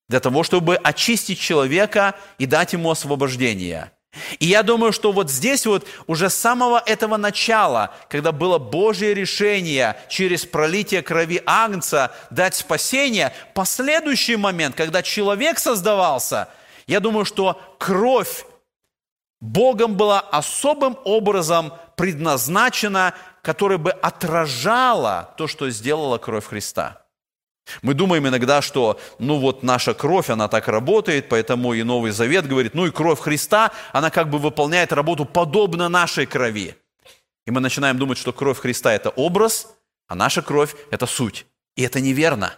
[0.07, 3.91] для того, чтобы очистить человека и дать ему освобождение–
[4.39, 9.13] и я думаю, что вот здесь вот уже с самого этого начала, когда было Божье
[9.13, 16.49] решение через пролитие крови Агнца дать спасение, последующий момент, когда человек создавался,
[16.87, 18.45] я думаю, что кровь
[19.41, 27.03] Богом была особым образом предназначена, которая бы отражала то, что сделала кровь Христа.
[27.81, 32.47] Мы думаем иногда, что, ну вот наша кровь, она так работает, поэтому и Новый Завет
[32.47, 36.75] говорит, ну и кровь Христа, она как бы выполняет работу подобно нашей крови.
[37.45, 39.75] И мы начинаем думать, что кровь Христа– это образ,
[40.07, 41.45] а наша кровь– это суть.
[41.75, 42.55] И это неверно.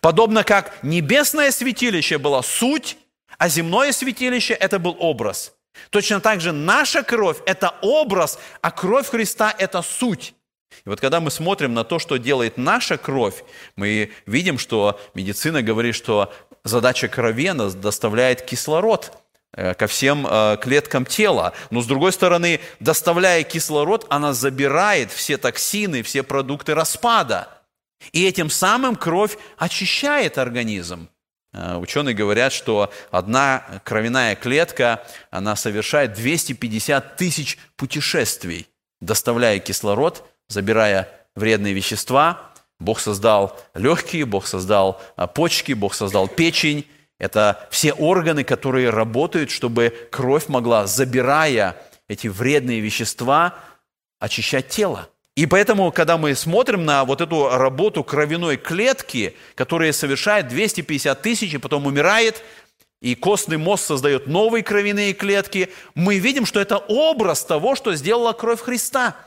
[0.00, 2.96] Подобно как небесное святилище было суть,
[3.38, 5.54] а земное святилище– это был образ.
[5.90, 10.34] Точно так же наша кровь– это образ, а кровь Христа– это суть.
[10.84, 13.44] И вот когда мы смотрим на то, что делает наша кровь,
[13.76, 16.32] мы видим, что медицина говорит, что
[16.64, 19.12] задача крови доставляет кислород
[19.52, 21.52] э, ко всем э, клеткам тела.
[21.70, 27.48] Но с другой стороны, доставляя кислород, она забирает все токсины, все продукты распада.
[28.12, 31.08] И этим самым кровь очищает организм.
[31.52, 38.68] Э, ученые говорят, что одна кровяная клетка, она совершает 250 тысяч путешествий,
[39.00, 42.52] доставляя кислород забирая вредные вещества.
[42.78, 46.86] Бог создал легкие, Бог создал а, почки, Бог создал печень.
[47.18, 51.76] Это все органы, которые работают, чтобы кровь могла, забирая
[52.08, 53.54] эти вредные вещества,
[54.18, 55.08] очищать тело.
[55.34, 61.54] И поэтому, когда мы смотрим на вот эту работу кровяной клетки, которая совершает 250 тысяч
[61.54, 62.42] и потом умирает,
[63.02, 68.34] и костный мозг создает новые кровяные клетки, мы видим, что это образ того, что сделала
[68.34, 69.16] кровь Христа–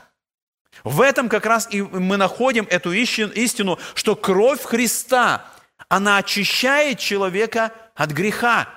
[0.84, 5.46] в этом как раз и мы находим эту истину, что кровь Христа,
[5.88, 8.68] она очищает человека от греха.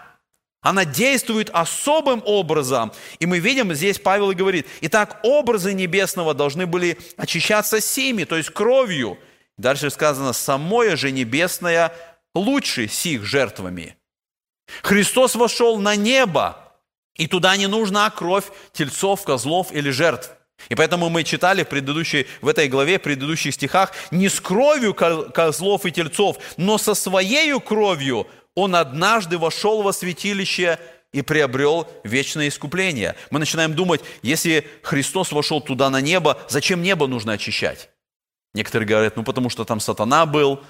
[0.62, 2.94] Она действует особым образом.
[3.20, 8.38] И мы видим, здесь Павел и говорит, итак, образы небесного должны были очищаться сими, то
[8.38, 9.18] есть кровью.
[9.58, 11.94] Дальше сказано, самое же небесное
[12.34, 13.98] лучше сих жертвами.
[14.82, 16.58] Христос вошел на небо,
[17.16, 20.32] и туда не нужна кровь тельцов, козлов или жертв–
[20.70, 24.94] и поэтому мы читали в, предыдущей, в этой главе, в предыдущих стихах, не с кровью
[24.94, 30.80] козлов и тельцов, но со своей кровью он однажды вошел во святилище
[31.12, 33.16] и приобрел вечное искупление.
[33.30, 37.90] Мы начинаем думать, если Христос вошел туда на небо, зачем небо нужно очищать?
[38.54, 40.64] Некоторые говорят, ну потому что там сатана был,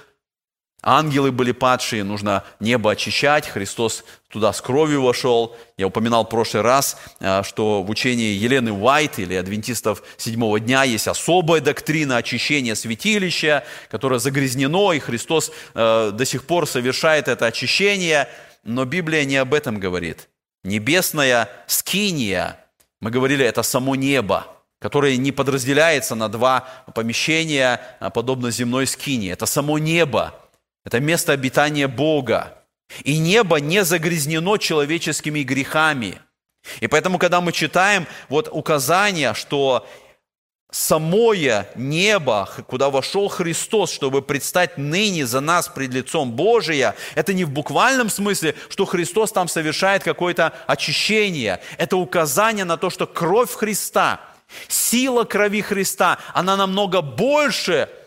[0.85, 5.55] Ангелы были падшие, нужно небо очищать, Христос туда с кровью вошел.
[5.77, 10.83] Я упоминал в прошлый раз, э, что в учении Елены Уайт или адвентистов седьмого дня
[10.83, 17.45] есть особая доктрина очищения святилища, которое загрязнено, и Христос э, до сих пор совершает это
[17.45, 18.27] очищение.
[18.65, 20.27] Но Библия не об этом говорит.
[20.65, 22.59] Небесная скиния,
[22.99, 24.47] мы говорили, это само небо,
[24.79, 29.31] которое не подразделяется на два помещения, а подобно земной скинии.
[29.31, 30.33] Это само небо,
[30.85, 32.57] это место обитания Бога.
[33.03, 36.19] И небо не загрязнено человеческими грехами.
[36.79, 39.87] И поэтому, когда мы читаем вот указание, что
[40.71, 47.45] самое небо, куда вошел Христос, чтобы предстать ныне за нас пред лицом Божия, это не
[47.45, 51.61] в буквальном смысле, что Христос там совершает какое-то очищение.
[51.77, 54.21] Это указание на то, что кровь Христа,
[54.67, 57.89] сила крови Христа, она намного больше–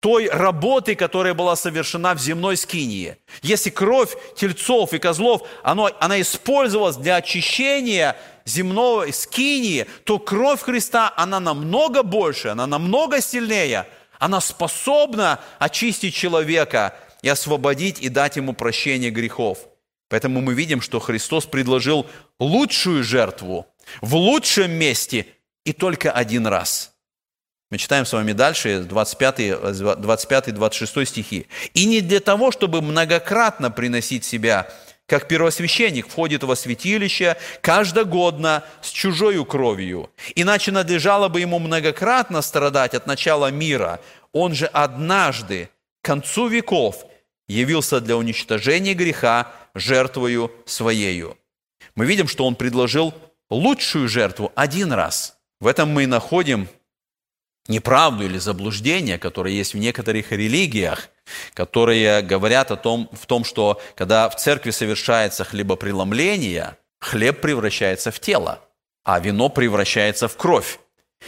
[0.00, 3.16] той работы, которая была совершена в земной скинии.
[3.42, 11.12] Если кровь тельцов и козлов, оно, она использовалась для очищения земного скинии, то кровь Христа,
[11.16, 13.86] она намного больше, она намного сильнее.
[14.18, 19.58] Она способна очистить человека и освободить и дать ему прощение грехов.
[20.08, 22.06] Поэтому мы видим, что Христос предложил
[22.38, 23.66] лучшую жертву
[24.00, 25.26] в лучшем месте
[25.64, 26.92] и только один раз–
[27.70, 31.46] Мы читаем с вами дальше 25-26 стихи.
[31.72, 34.68] «И не для того, чтобы многократно приносить себя,
[35.06, 42.94] как первосвященник входит во святилище каждогодно с чужою кровью, иначе надлежало бы ему многократно страдать
[42.94, 44.00] от начала мира.
[44.32, 45.70] Он же однажды,
[46.02, 47.06] к концу веков,
[47.46, 51.38] явился для уничтожения греха жертвою своею».
[51.94, 53.14] Мы видим, что он предложил
[53.48, 55.36] лучшую жертву один раз.
[55.60, 56.68] В этом мы находим
[57.70, 61.08] неправду или заблуждение, которое есть в некоторых религиях,
[61.54, 68.20] которые говорят о том, в том, что когда в церкви совершается хлебопреломление, хлеб превращается в
[68.20, 68.60] тело,
[69.04, 70.78] а вино превращается в кровь.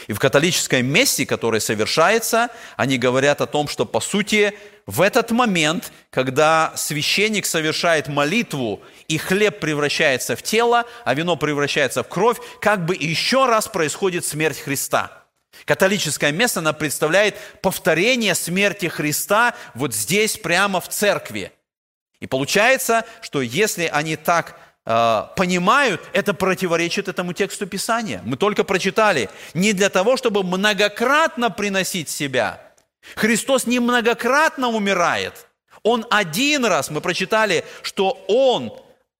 [0.07, 4.53] И в католической мессе, которая совершается, они говорят о том, что по сути
[4.87, 12.01] в этот момент, когда священник совершает молитву, и хлеб превращается в тело, а вино превращается
[12.01, 15.11] в кровь, как бы еще раз происходит смерть Христа–
[15.65, 21.51] Католическое место, она представляет повторение смерти Христа вот здесь, прямо в церкви.
[22.19, 28.21] И получается, что если они так э, понимают, это противоречит этому тексту Писания.
[28.25, 32.61] Мы только прочитали, не для того, чтобы многократно приносить себя.
[33.15, 35.47] Христос не многократно умирает.
[35.83, 38.73] Он один раз, мы прочитали, что Он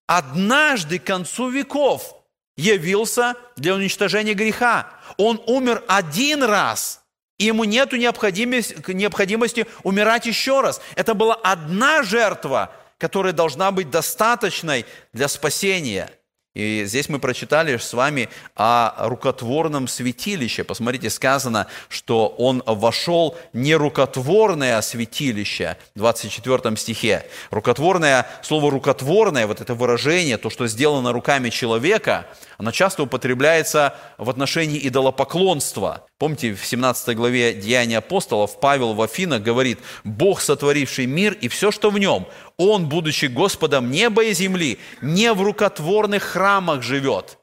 [0.08, 2.16] однажды к концу веков
[2.56, 4.88] явился для уничтожения греха.
[5.18, 7.04] Он умер один раз,
[7.38, 10.82] и ему нет необходимости, необходимости умирать еще раз.
[10.96, 16.10] Это была одна жертва, которая должна быть достаточной для спасения–
[16.54, 20.64] и здесь мы прочитали с вами о рукотворном святилище.
[20.64, 27.26] Посмотрите, сказано, что он вошел не рукотворное святилище, в 24 стихе.
[27.50, 32.28] Рукотворное, слово рукотворное, вот это выражение, то, что сделано руками человека,
[32.58, 36.06] оно часто употребляется в отношении идолопоклонства.
[36.20, 41.72] Помните, в 17 главе Деяния апостолов Павел в Афинах говорит, «Бог, сотворивший мир и все,
[41.72, 42.28] что в нем,
[42.58, 47.40] Он, будучи Господом неба и земли, не в рукотворных храмах живет».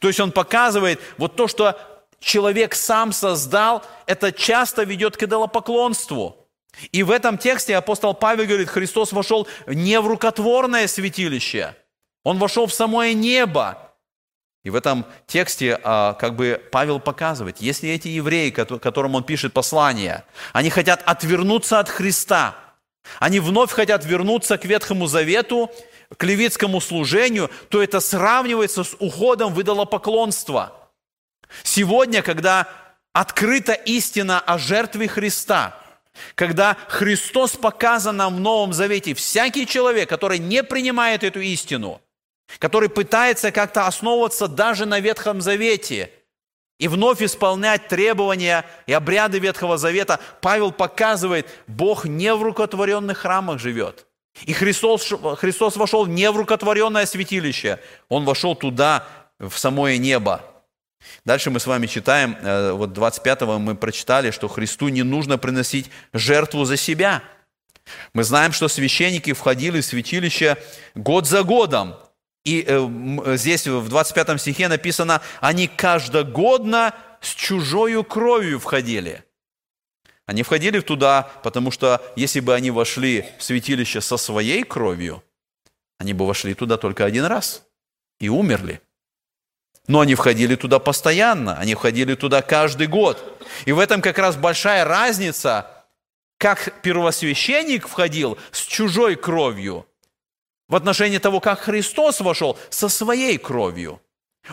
[0.00, 1.78] То есть он показывает вот то, что
[2.20, 6.48] человек сам создал, это часто ведет к идолопоклонству.
[6.92, 11.74] И в этом тексте апостол Павел говорит, Христос вошел не в рукотворное святилище,
[12.22, 13.86] Он вошел в самое небо,
[14.62, 19.52] и в этом тексте а, как бы Павел показывает, если эти евреи, которым он пишет
[19.52, 22.56] послание, они хотят отвернуться от Христа,
[23.20, 25.70] они вновь хотят вернуться к Ветхому Завету,
[26.16, 30.90] к левитскому служению, то это сравнивается с уходом в идолопоклонство.
[31.62, 32.68] Сегодня, когда
[33.12, 35.78] открыта истина о жертве Христа,
[36.34, 42.00] когда Христос показан нам в Новом Завете, всякий человек, который не принимает эту истину–
[42.58, 46.10] который пытается как-то основываться даже на Ветхом Завете
[46.78, 53.58] и вновь исполнять требования и обряды Ветхого Завета, Павел показывает, Бог не в рукотворенных храмах
[53.58, 54.06] живет.
[54.44, 59.06] И Христос, Христос вошел не в рукотворенное святилище, Он вошел туда,
[59.38, 60.42] в самое небо.
[61.24, 65.90] Дальше мы с вами читаем, э, вот 25-го мы прочитали, что Христу не нужно приносить
[66.12, 67.22] жертву за себя.
[68.12, 70.56] Мы знаем, что священники входили в святилище
[70.94, 71.96] год за годом,
[72.46, 79.24] и э, здесь в 25 стихе написано, они каждогодно с чужою кровью входили.
[80.26, 85.24] Они входили туда, потому что если бы они вошли в святилище со своей кровью,
[85.98, 87.64] они бы вошли туда только один раз
[88.20, 88.80] и умерли.
[89.88, 93.44] Но они входили туда постоянно, они входили туда каждый год.
[93.64, 95.68] И в этом как раз большая разница,
[96.38, 99.84] как первосвященник входил с чужой кровью–
[100.68, 104.00] в отношении того, как Христос вошел со своей кровью.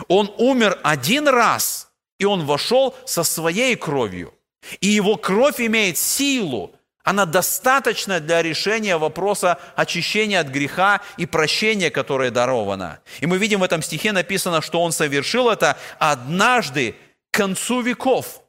[0.08, 4.34] Он умер один раз, и он вошел со своей кровью.
[4.80, 11.90] И его кровь имеет силу, она достаточна для решения вопроса очищения от греха и прощения,
[11.90, 13.00] которое даровано.
[13.20, 16.96] И мы видим в этом стихе написано, что он совершил это однажды
[17.30, 18.40] к концу веков.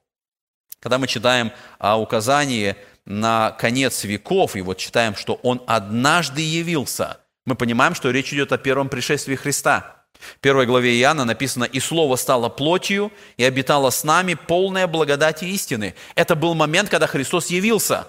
[0.79, 7.19] Когда мы читаем о указании на конец веков, и вот читаем, что он однажды явился–
[7.45, 10.05] мы понимаем, что речь идет о первом пришествии Христа.
[10.19, 15.45] В первой главе Иоанна написано «И Слово стало плотью, и обитало с нами полная благодати
[15.45, 15.93] истины».
[16.15, 18.07] Это был момент, когда Христос явился,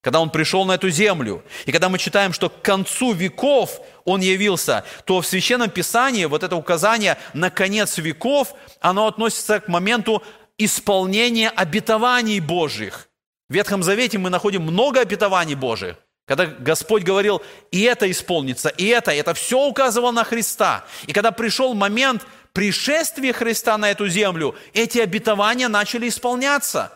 [0.00, 1.42] когда Он пришел на эту землю.
[1.66, 6.42] И когда мы читаем, что к концу веков Он явился, то в Священном Писании вот
[6.42, 10.22] это указание на конец веков, оно относится к моменту
[10.56, 13.08] исполнения обетований Божьих.
[13.48, 15.96] В Ветхом Завете мы находим много обетований Божьих.
[16.28, 20.84] Когда Господь говорил, и это исполнится, и это, это все указывало на Христа.
[21.06, 26.92] И когда пришел момент пришествия Христа на эту землю, эти обетования начали исполняться.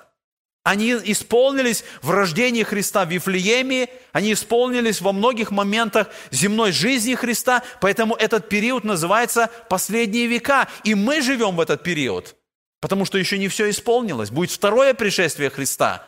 [0.64, 7.62] Они исполнились в рождении Христа в Вифлееме, они исполнились во многих моментах земной жизни Христа,
[7.80, 10.68] поэтому этот период называется «последние века».
[10.84, 12.36] И мы живем в этот период,
[12.80, 14.30] потому что еще не все исполнилось.
[14.30, 16.06] Будет второе пришествие Христа,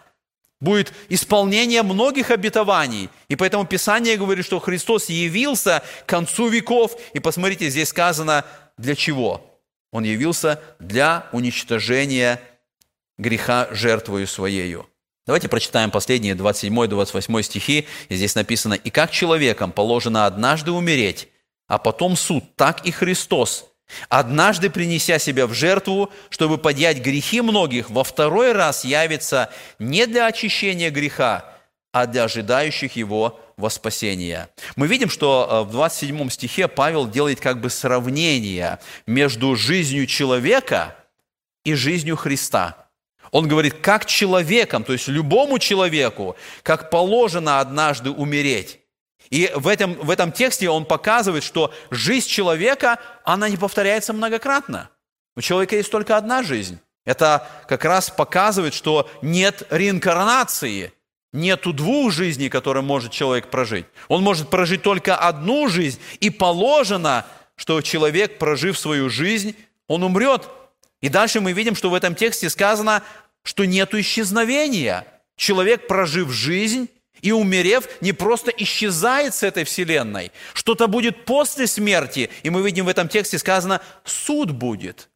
[0.64, 3.10] будет исполнение многих обетований.
[3.28, 6.98] И поэтому Писание говорит, что Христос явился к концу веков.
[7.12, 8.44] И посмотрите, здесь сказано
[8.76, 9.60] для чего?
[9.92, 12.40] Он явился для уничтожения
[13.16, 14.88] греха жертвою своею.
[15.26, 17.86] Давайте прочитаем последние 27-28 стихи.
[18.08, 21.28] И здесь написано, «И как человеком положено однажды умереть,
[21.66, 23.66] а потом суд, так и Христос,
[24.08, 30.26] однажды принеся себя в жертву, чтобы поднять грехи многих, во второй раз явится не для
[30.26, 31.44] очищения греха,
[31.92, 34.48] а для ожидающих его во спасение.
[34.76, 40.96] Мы видим, что э, в 27 стихе Павел делает как бы сравнение между жизнью человека
[41.64, 42.78] и жизнью Христа–
[43.34, 48.78] он говорит, как человеком, то есть любому человеку, как положено однажды умереть.
[49.30, 54.90] И в этом, в этом тексте он показывает, что жизнь человека, она не повторяется многократно.
[55.36, 56.78] У человека есть только одна жизнь.
[57.04, 60.92] Это как раз показывает, что нет реинкарнации,
[61.32, 63.86] нету двух жизней, которые может человек прожить.
[64.08, 69.54] Он может прожить только одну жизнь, и положено, что человек, прожив свою жизнь,
[69.86, 70.48] он умрет.
[71.02, 73.02] И дальше мы видим, что в этом тексте сказано,
[73.42, 75.06] что нет исчезновения.
[75.36, 76.88] Человек, прожив жизнь
[77.22, 80.32] и умерев, не просто исчезает с этой вселенной.
[80.52, 82.30] Что-то будет после смерти.
[82.42, 85.08] И мы видим в этом тексте сказано, суд будет.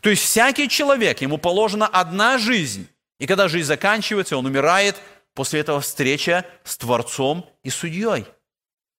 [0.00, 2.88] То есть всякий человек, ему положена одна жизнь.
[3.18, 4.96] И когда жизнь заканчивается, он умирает,
[5.34, 8.26] после этого встреча с Творцом и Судьей.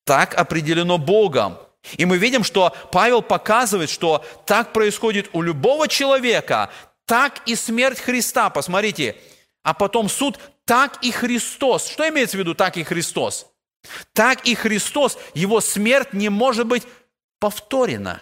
[0.06, 1.58] Так определено Богом.
[1.98, 6.70] И мы видим, что Павел показывает, что так происходит у любого человека,
[7.06, 8.50] так и смерть Христа.
[8.50, 9.18] Посмотрите,
[9.64, 11.88] а потом суд, так и Христос.
[11.88, 13.48] Что имеется в виду так и Христос?
[14.14, 16.84] Так и Христос, его смерть не может быть
[17.40, 18.22] повторена.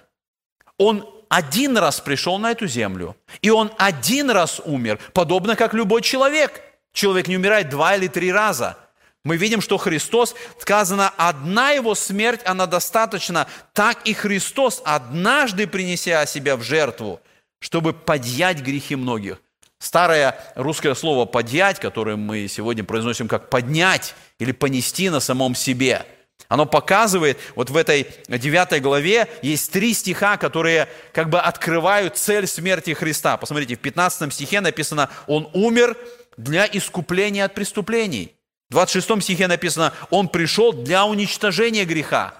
[0.78, 6.02] Он один раз пришел на эту землю, и он один раз умер, подобно как любой
[6.02, 6.62] человек.
[6.94, 8.78] Человек не умирает два или три раза.
[9.24, 13.48] Мы видим, что Христос, сказано, одна его смерть, она достаточна.
[13.74, 17.22] Так и Христос, однажды принеся себя в жертву,
[17.60, 19.38] чтобы подъять грехи многих.
[19.82, 26.06] Старое русское слово «подъять», которое мы сегодня произносим как «поднять» или «понести на самом себе»,
[26.48, 32.46] оно показывает, вот в этой девятой главе есть три стиха, которые как бы открывают цель
[32.46, 33.38] смерти Христа.
[33.38, 35.98] Посмотрите, в 15 стихе написано «Он умер
[36.36, 38.36] для искупления от преступлений».
[38.70, 42.34] В 26 стихе написано «Он пришел для уничтожения греха».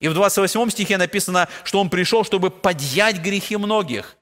[0.00, 4.16] И в 28 стихе написано, что Он пришел, чтобы подъять грехи многих–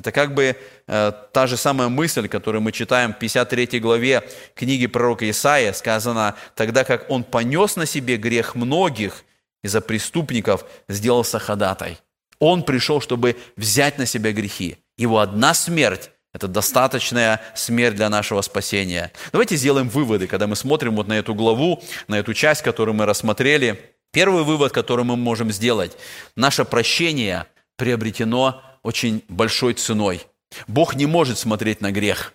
[0.00, 4.86] это как бы э, та же самая мысль, которую мы читаем в 53 главе книги
[4.86, 9.24] пророка Исаия, сказано, тогда как он понес на себе грех многих
[9.62, 11.98] из-за преступников, сделался ходатай.
[12.38, 14.78] Он пришел, чтобы взять на себя грехи.
[14.96, 19.12] Его одна смерть– это достаточная смерть для нашего спасения.
[19.32, 23.04] Давайте сделаем выводы, когда мы смотрим вот на эту главу, на эту часть, которую мы
[23.04, 23.78] рассмотрели.
[24.12, 25.92] Первый вывод, который мы можем сделать–
[26.36, 27.44] наше прощение
[27.76, 30.22] приобретено очень большой ценой.
[30.66, 32.34] Бог не может смотреть на грех.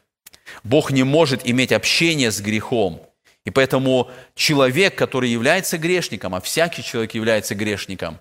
[0.63, 3.01] Бог не может иметь общение с грехом.
[3.45, 8.19] И поэтому человек, который является грешником, а всякий человек является грешником,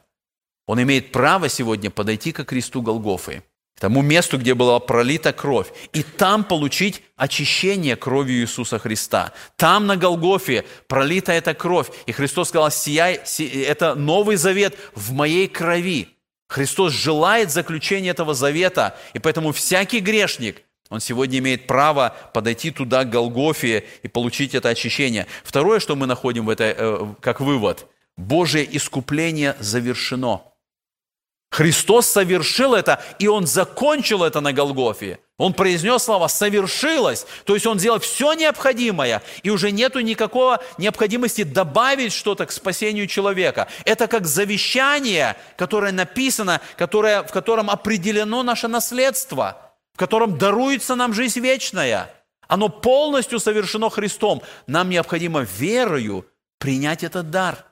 [0.66, 3.42] он имеет право сегодня подойти к кресту Голгофы,
[3.76, 9.32] к тому месту, где была пролита кровь, и там получить очищение кровью Иисуса Христа.
[9.56, 11.90] Там на Голгофе пролита эта кровь.
[12.06, 13.20] И Христос сказал, сияй,
[13.66, 16.13] это новый завет в моей крови.
[16.54, 23.02] Христос желает заключения этого завета, и поэтому всякий грешник, он сегодня имеет право подойти туда,
[23.02, 25.26] к Голгофе, и получить это очищение.
[25.42, 30.42] Второе, что мы находим в это, э, как вывод, Божье искупление завершено–
[31.50, 35.20] Христос совершил это, и Он закончил это на Голгофе.
[35.36, 41.42] Он произнес слова «совершилось», то есть Он сделал все необходимое, и уже нету никакого необходимости
[41.42, 43.66] добавить что-то к спасению человека.
[43.84, 51.12] Это как завещание, которое написано, которое, в котором определено наше наследство, в котором даруется нам
[51.12, 52.12] жизнь вечная.
[52.46, 54.40] Оно полностью совершено Христом.
[54.68, 56.26] Нам необходимо верою
[56.58, 57.64] принять этот дар.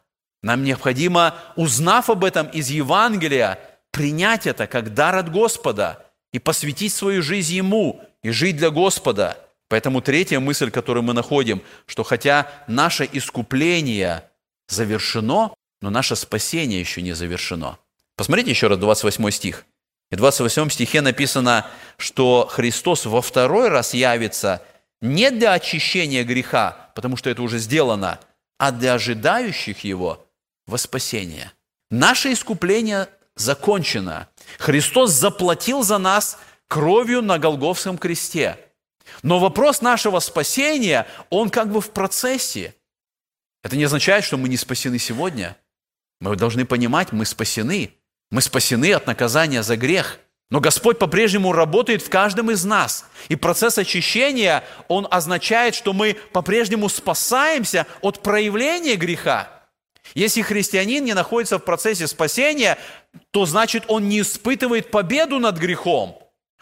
[0.43, 3.61] Нам необходимо, узнав об этом из Евангелия,
[3.93, 9.39] принять это как дар от Господа и посвятить свою жизнь Ему и жить для Господа.
[9.69, 14.25] Поэтому третья мысль, которую мы находим, что хотя наше искупление
[14.69, 17.79] завершено, но наше спасение еще не завершено.
[18.17, 19.65] Посмотрите еще раз 28 стих.
[20.11, 21.67] И в 28 стихе написано,
[21.97, 24.63] что Христос во второй раз явится
[25.01, 28.21] не для очищения греха, потому что это уже сделано,
[28.59, 30.27] а для ожидающих его
[30.67, 31.53] во спасение.
[31.91, 34.29] Наше искупление закончено.
[34.59, 36.39] Христос заплатил за нас
[36.69, 38.59] кровью на Голговском кресте.
[39.23, 42.75] Но вопрос нашего спасения, он как бы в процессе.
[43.63, 45.57] Это не означает, что мы не спасены сегодня.
[46.21, 47.95] Мы должны понимать, мы спасены.
[48.31, 50.19] Мы спасены от наказания за грех.
[50.51, 53.07] Но Господь по-прежнему работает в каждом из нас.
[53.29, 59.49] И процесс очищения, он означает, что мы по-прежнему спасаемся от проявления греха.
[60.15, 62.77] Если христианин не находится в процессе спасения,
[63.31, 66.19] то значит он не испытывает победу над грехом.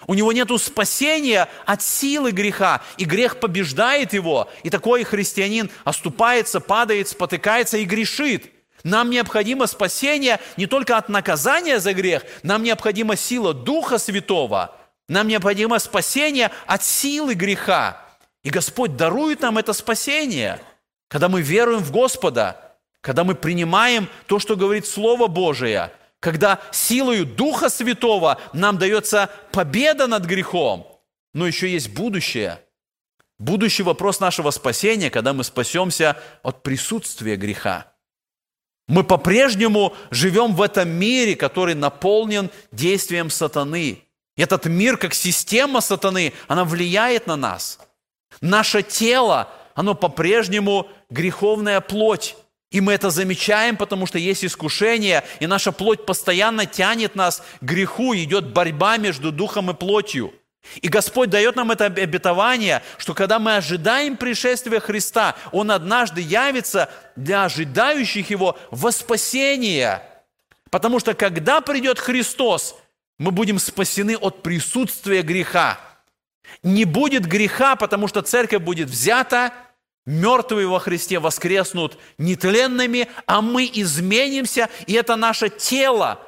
[0.06, 4.48] У него нет спасения от силы греха, и грех побеждает его.
[4.62, 8.50] И такой христианин оступается, падает, спотыкается и грешит.
[8.82, 14.74] Нам необходимо спасение не только от наказания за грех, нам необходима сила Духа Святого,
[15.06, 18.02] нам необходимо спасение от силы греха.
[18.42, 20.60] И Господь дарует нам это спасение,
[21.08, 27.24] когда мы веруем в Господа, когда мы принимаем то, что говорит Слово Божие– когда силою
[27.26, 30.86] Духа Святого нам дается победа над грехом,
[31.32, 32.60] но еще есть будущее.
[33.38, 37.90] Будущий вопрос нашего спасения, когда мы спасемся от присутствия греха.
[38.86, 44.02] Мы по-прежнему живем в этом мире, который наполнен действием сатаны.
[44.36, 47.78] Этот мир, как система сатаны, она влияет на нас.
[48.40, 52.36] Наше тело, оно по-прежнему греховная плоть.
[52.70, 57.64] И мы это замечаем, потому что есть искушение, и наша плоть постоянно тянет нас к
[57.64, 60.32] греху, идет борьба между духом и плотью.
[60.80, 66.90] И Господь дает нам это обетование, что когда мы ожидаем пришествия Христа, Он однажды явится
[67.16, 70.02] для ожидающих Его во спасение.
[70.70, 72.76] Потому что когда придет Христос,
[73.18, 75.80] мы будем спасены от присутствия греха.
[76.62, 79.52] Не будет греха, потому что церковь будет взята–
[80.06, 86.20] мертвые во Христе воскреснут нетленными, а мы изменимся, и это наше тело,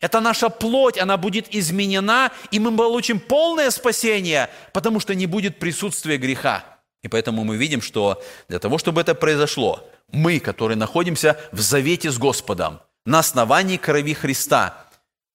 [0.00, 5.58] это наша плоть, она будет изменена, и мы получим полное спасение, потому что не будет
[5.58, 6.64] присутствия греха.
[7.02, 12.10] И поэтому мы видим, что для того, чтобы это произошло, мы, которые находимся в завете
[12.10, 14.88] с Господом, на основании крови Христа,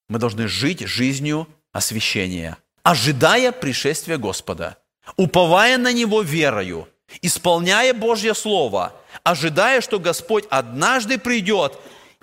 [0.07, 4.77] мы должны жить жизнью освящения, ожидая пришествия Господа,
[5.17, 6.88] уповая на Него верою–
[7.22, 8.93] исполняя Божье Слово,
[9.24, 11.78] ожидая, что Господь однажды придет,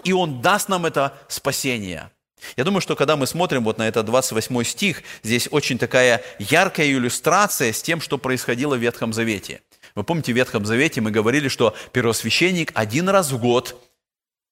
[0.04, 2.10] и Он даст нам это спасение.
[2.56, 6.86] Я думаю, что когда мы смотрим вот на этот 28 стих, здесь очень такая яркая
[6.86, 9.62] иллюстрация с тем, что происходило в Ветхом Завете.
[9.94, 13.76] Вы помните, в Ветхом Завете мы говорили, что первосвященник один раз в год,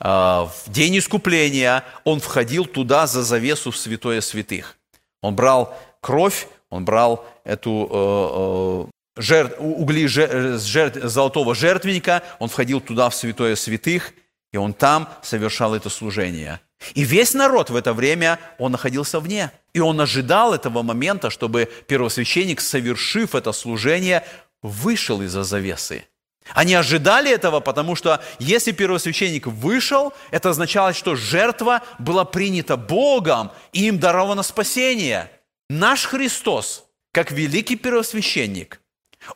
[0.00, 4.76] а, в день искупления, он входил туда за завесу в святое святых.
[5.20, 12.80] Он брал кровь, он брал эту э, э, жертв, угли жертв, золотого жертвенника, он входил
[12.80, 14.12] туда, в святое святых,
[14.52, 16.60] и он там совершал это служение.
[16.94, 19.50] И весь народ в это время, он находился вне.
[19.72, 24.24] И он ожидал этого момента, чтобы первосвященник, совершив это служение,
[24.62, 26.04] вышел из-за завесы.
[26.52, 33.50] Они ожидали этого, потому что если первосвященник вышел, это означало, что жертва была принята Богом,
[33.72, 35.30] и им даровано спасение.
[35.70, 38.80] Наш Христос, как великий первосвященник–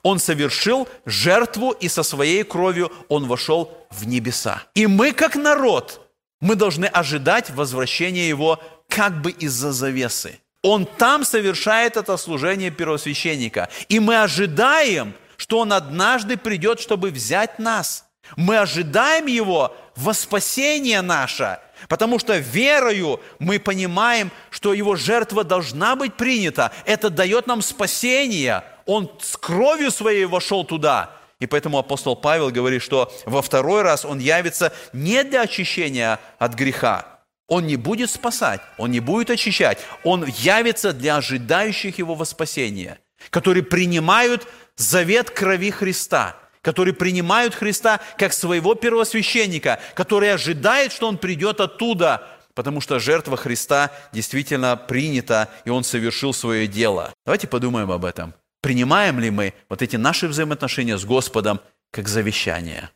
[0.03, 4.63] он совершил жертву, и со своей кровью он вошел в небеса.
[4.75, 6.01] И мы, как народ,
[6.41, 10.39] мы должны ожидать возвращения его как бы из-за завесы.
[10.63, 13.69] Он там совершает это служение первосвященника.
[13.89, 18.07] И мы ожидаем, что он однажды придет, чтобы взять нас.
[18.37, 25.97] Мы ожидаем его во спасение наше, потому что верою мы понимаем, что его жертва должна
[25.97, 26.73] быть принята.
[26.85, 31.11] Это дает нам спасение– он с кровью своей вошел туда.
[31.41, 36.55] И поэтому апостол Павел говорит, что во второй раз он явится не для очищения от
[36.55, 37.21] греха.
[37.49, 39.79] Он не будет спасать, он не будет очищать.
[40.05, 42.99] Он явится для ожидающих его во спасение,
[43.31, 51.19] которые принимают завет крови Христа, которые принимают Христа как своего первосвященника, которые ожидают, что он
[51.19, 57.13] придет оттуда, потому что жертва Христа действительно принята, и он совершил свое дело.
[57.27, 58.35] Давайте подумаем об этом.
[58.61, 62.91] Принимаем ли мы вот эти наши взаимоотношения с Господом как завещание?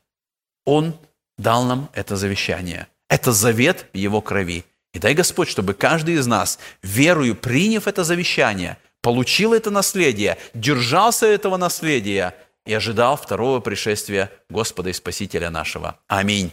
[0.64, 0.94] Он
[1.38, 2.88] дал нам это завещание.
[3.08, 4.64] Это завет в Его крови.
[4.92, 11.26] И дай Господь, чтобы каждый из нас, верою приняв это завещание, получил это наследие, держался
[11.26, 12.34] этого наследия
[12.66, 15.98] и ожидал второго пришествия Господа и Спасителя нашего.
[16.08, 16.52] Аминь.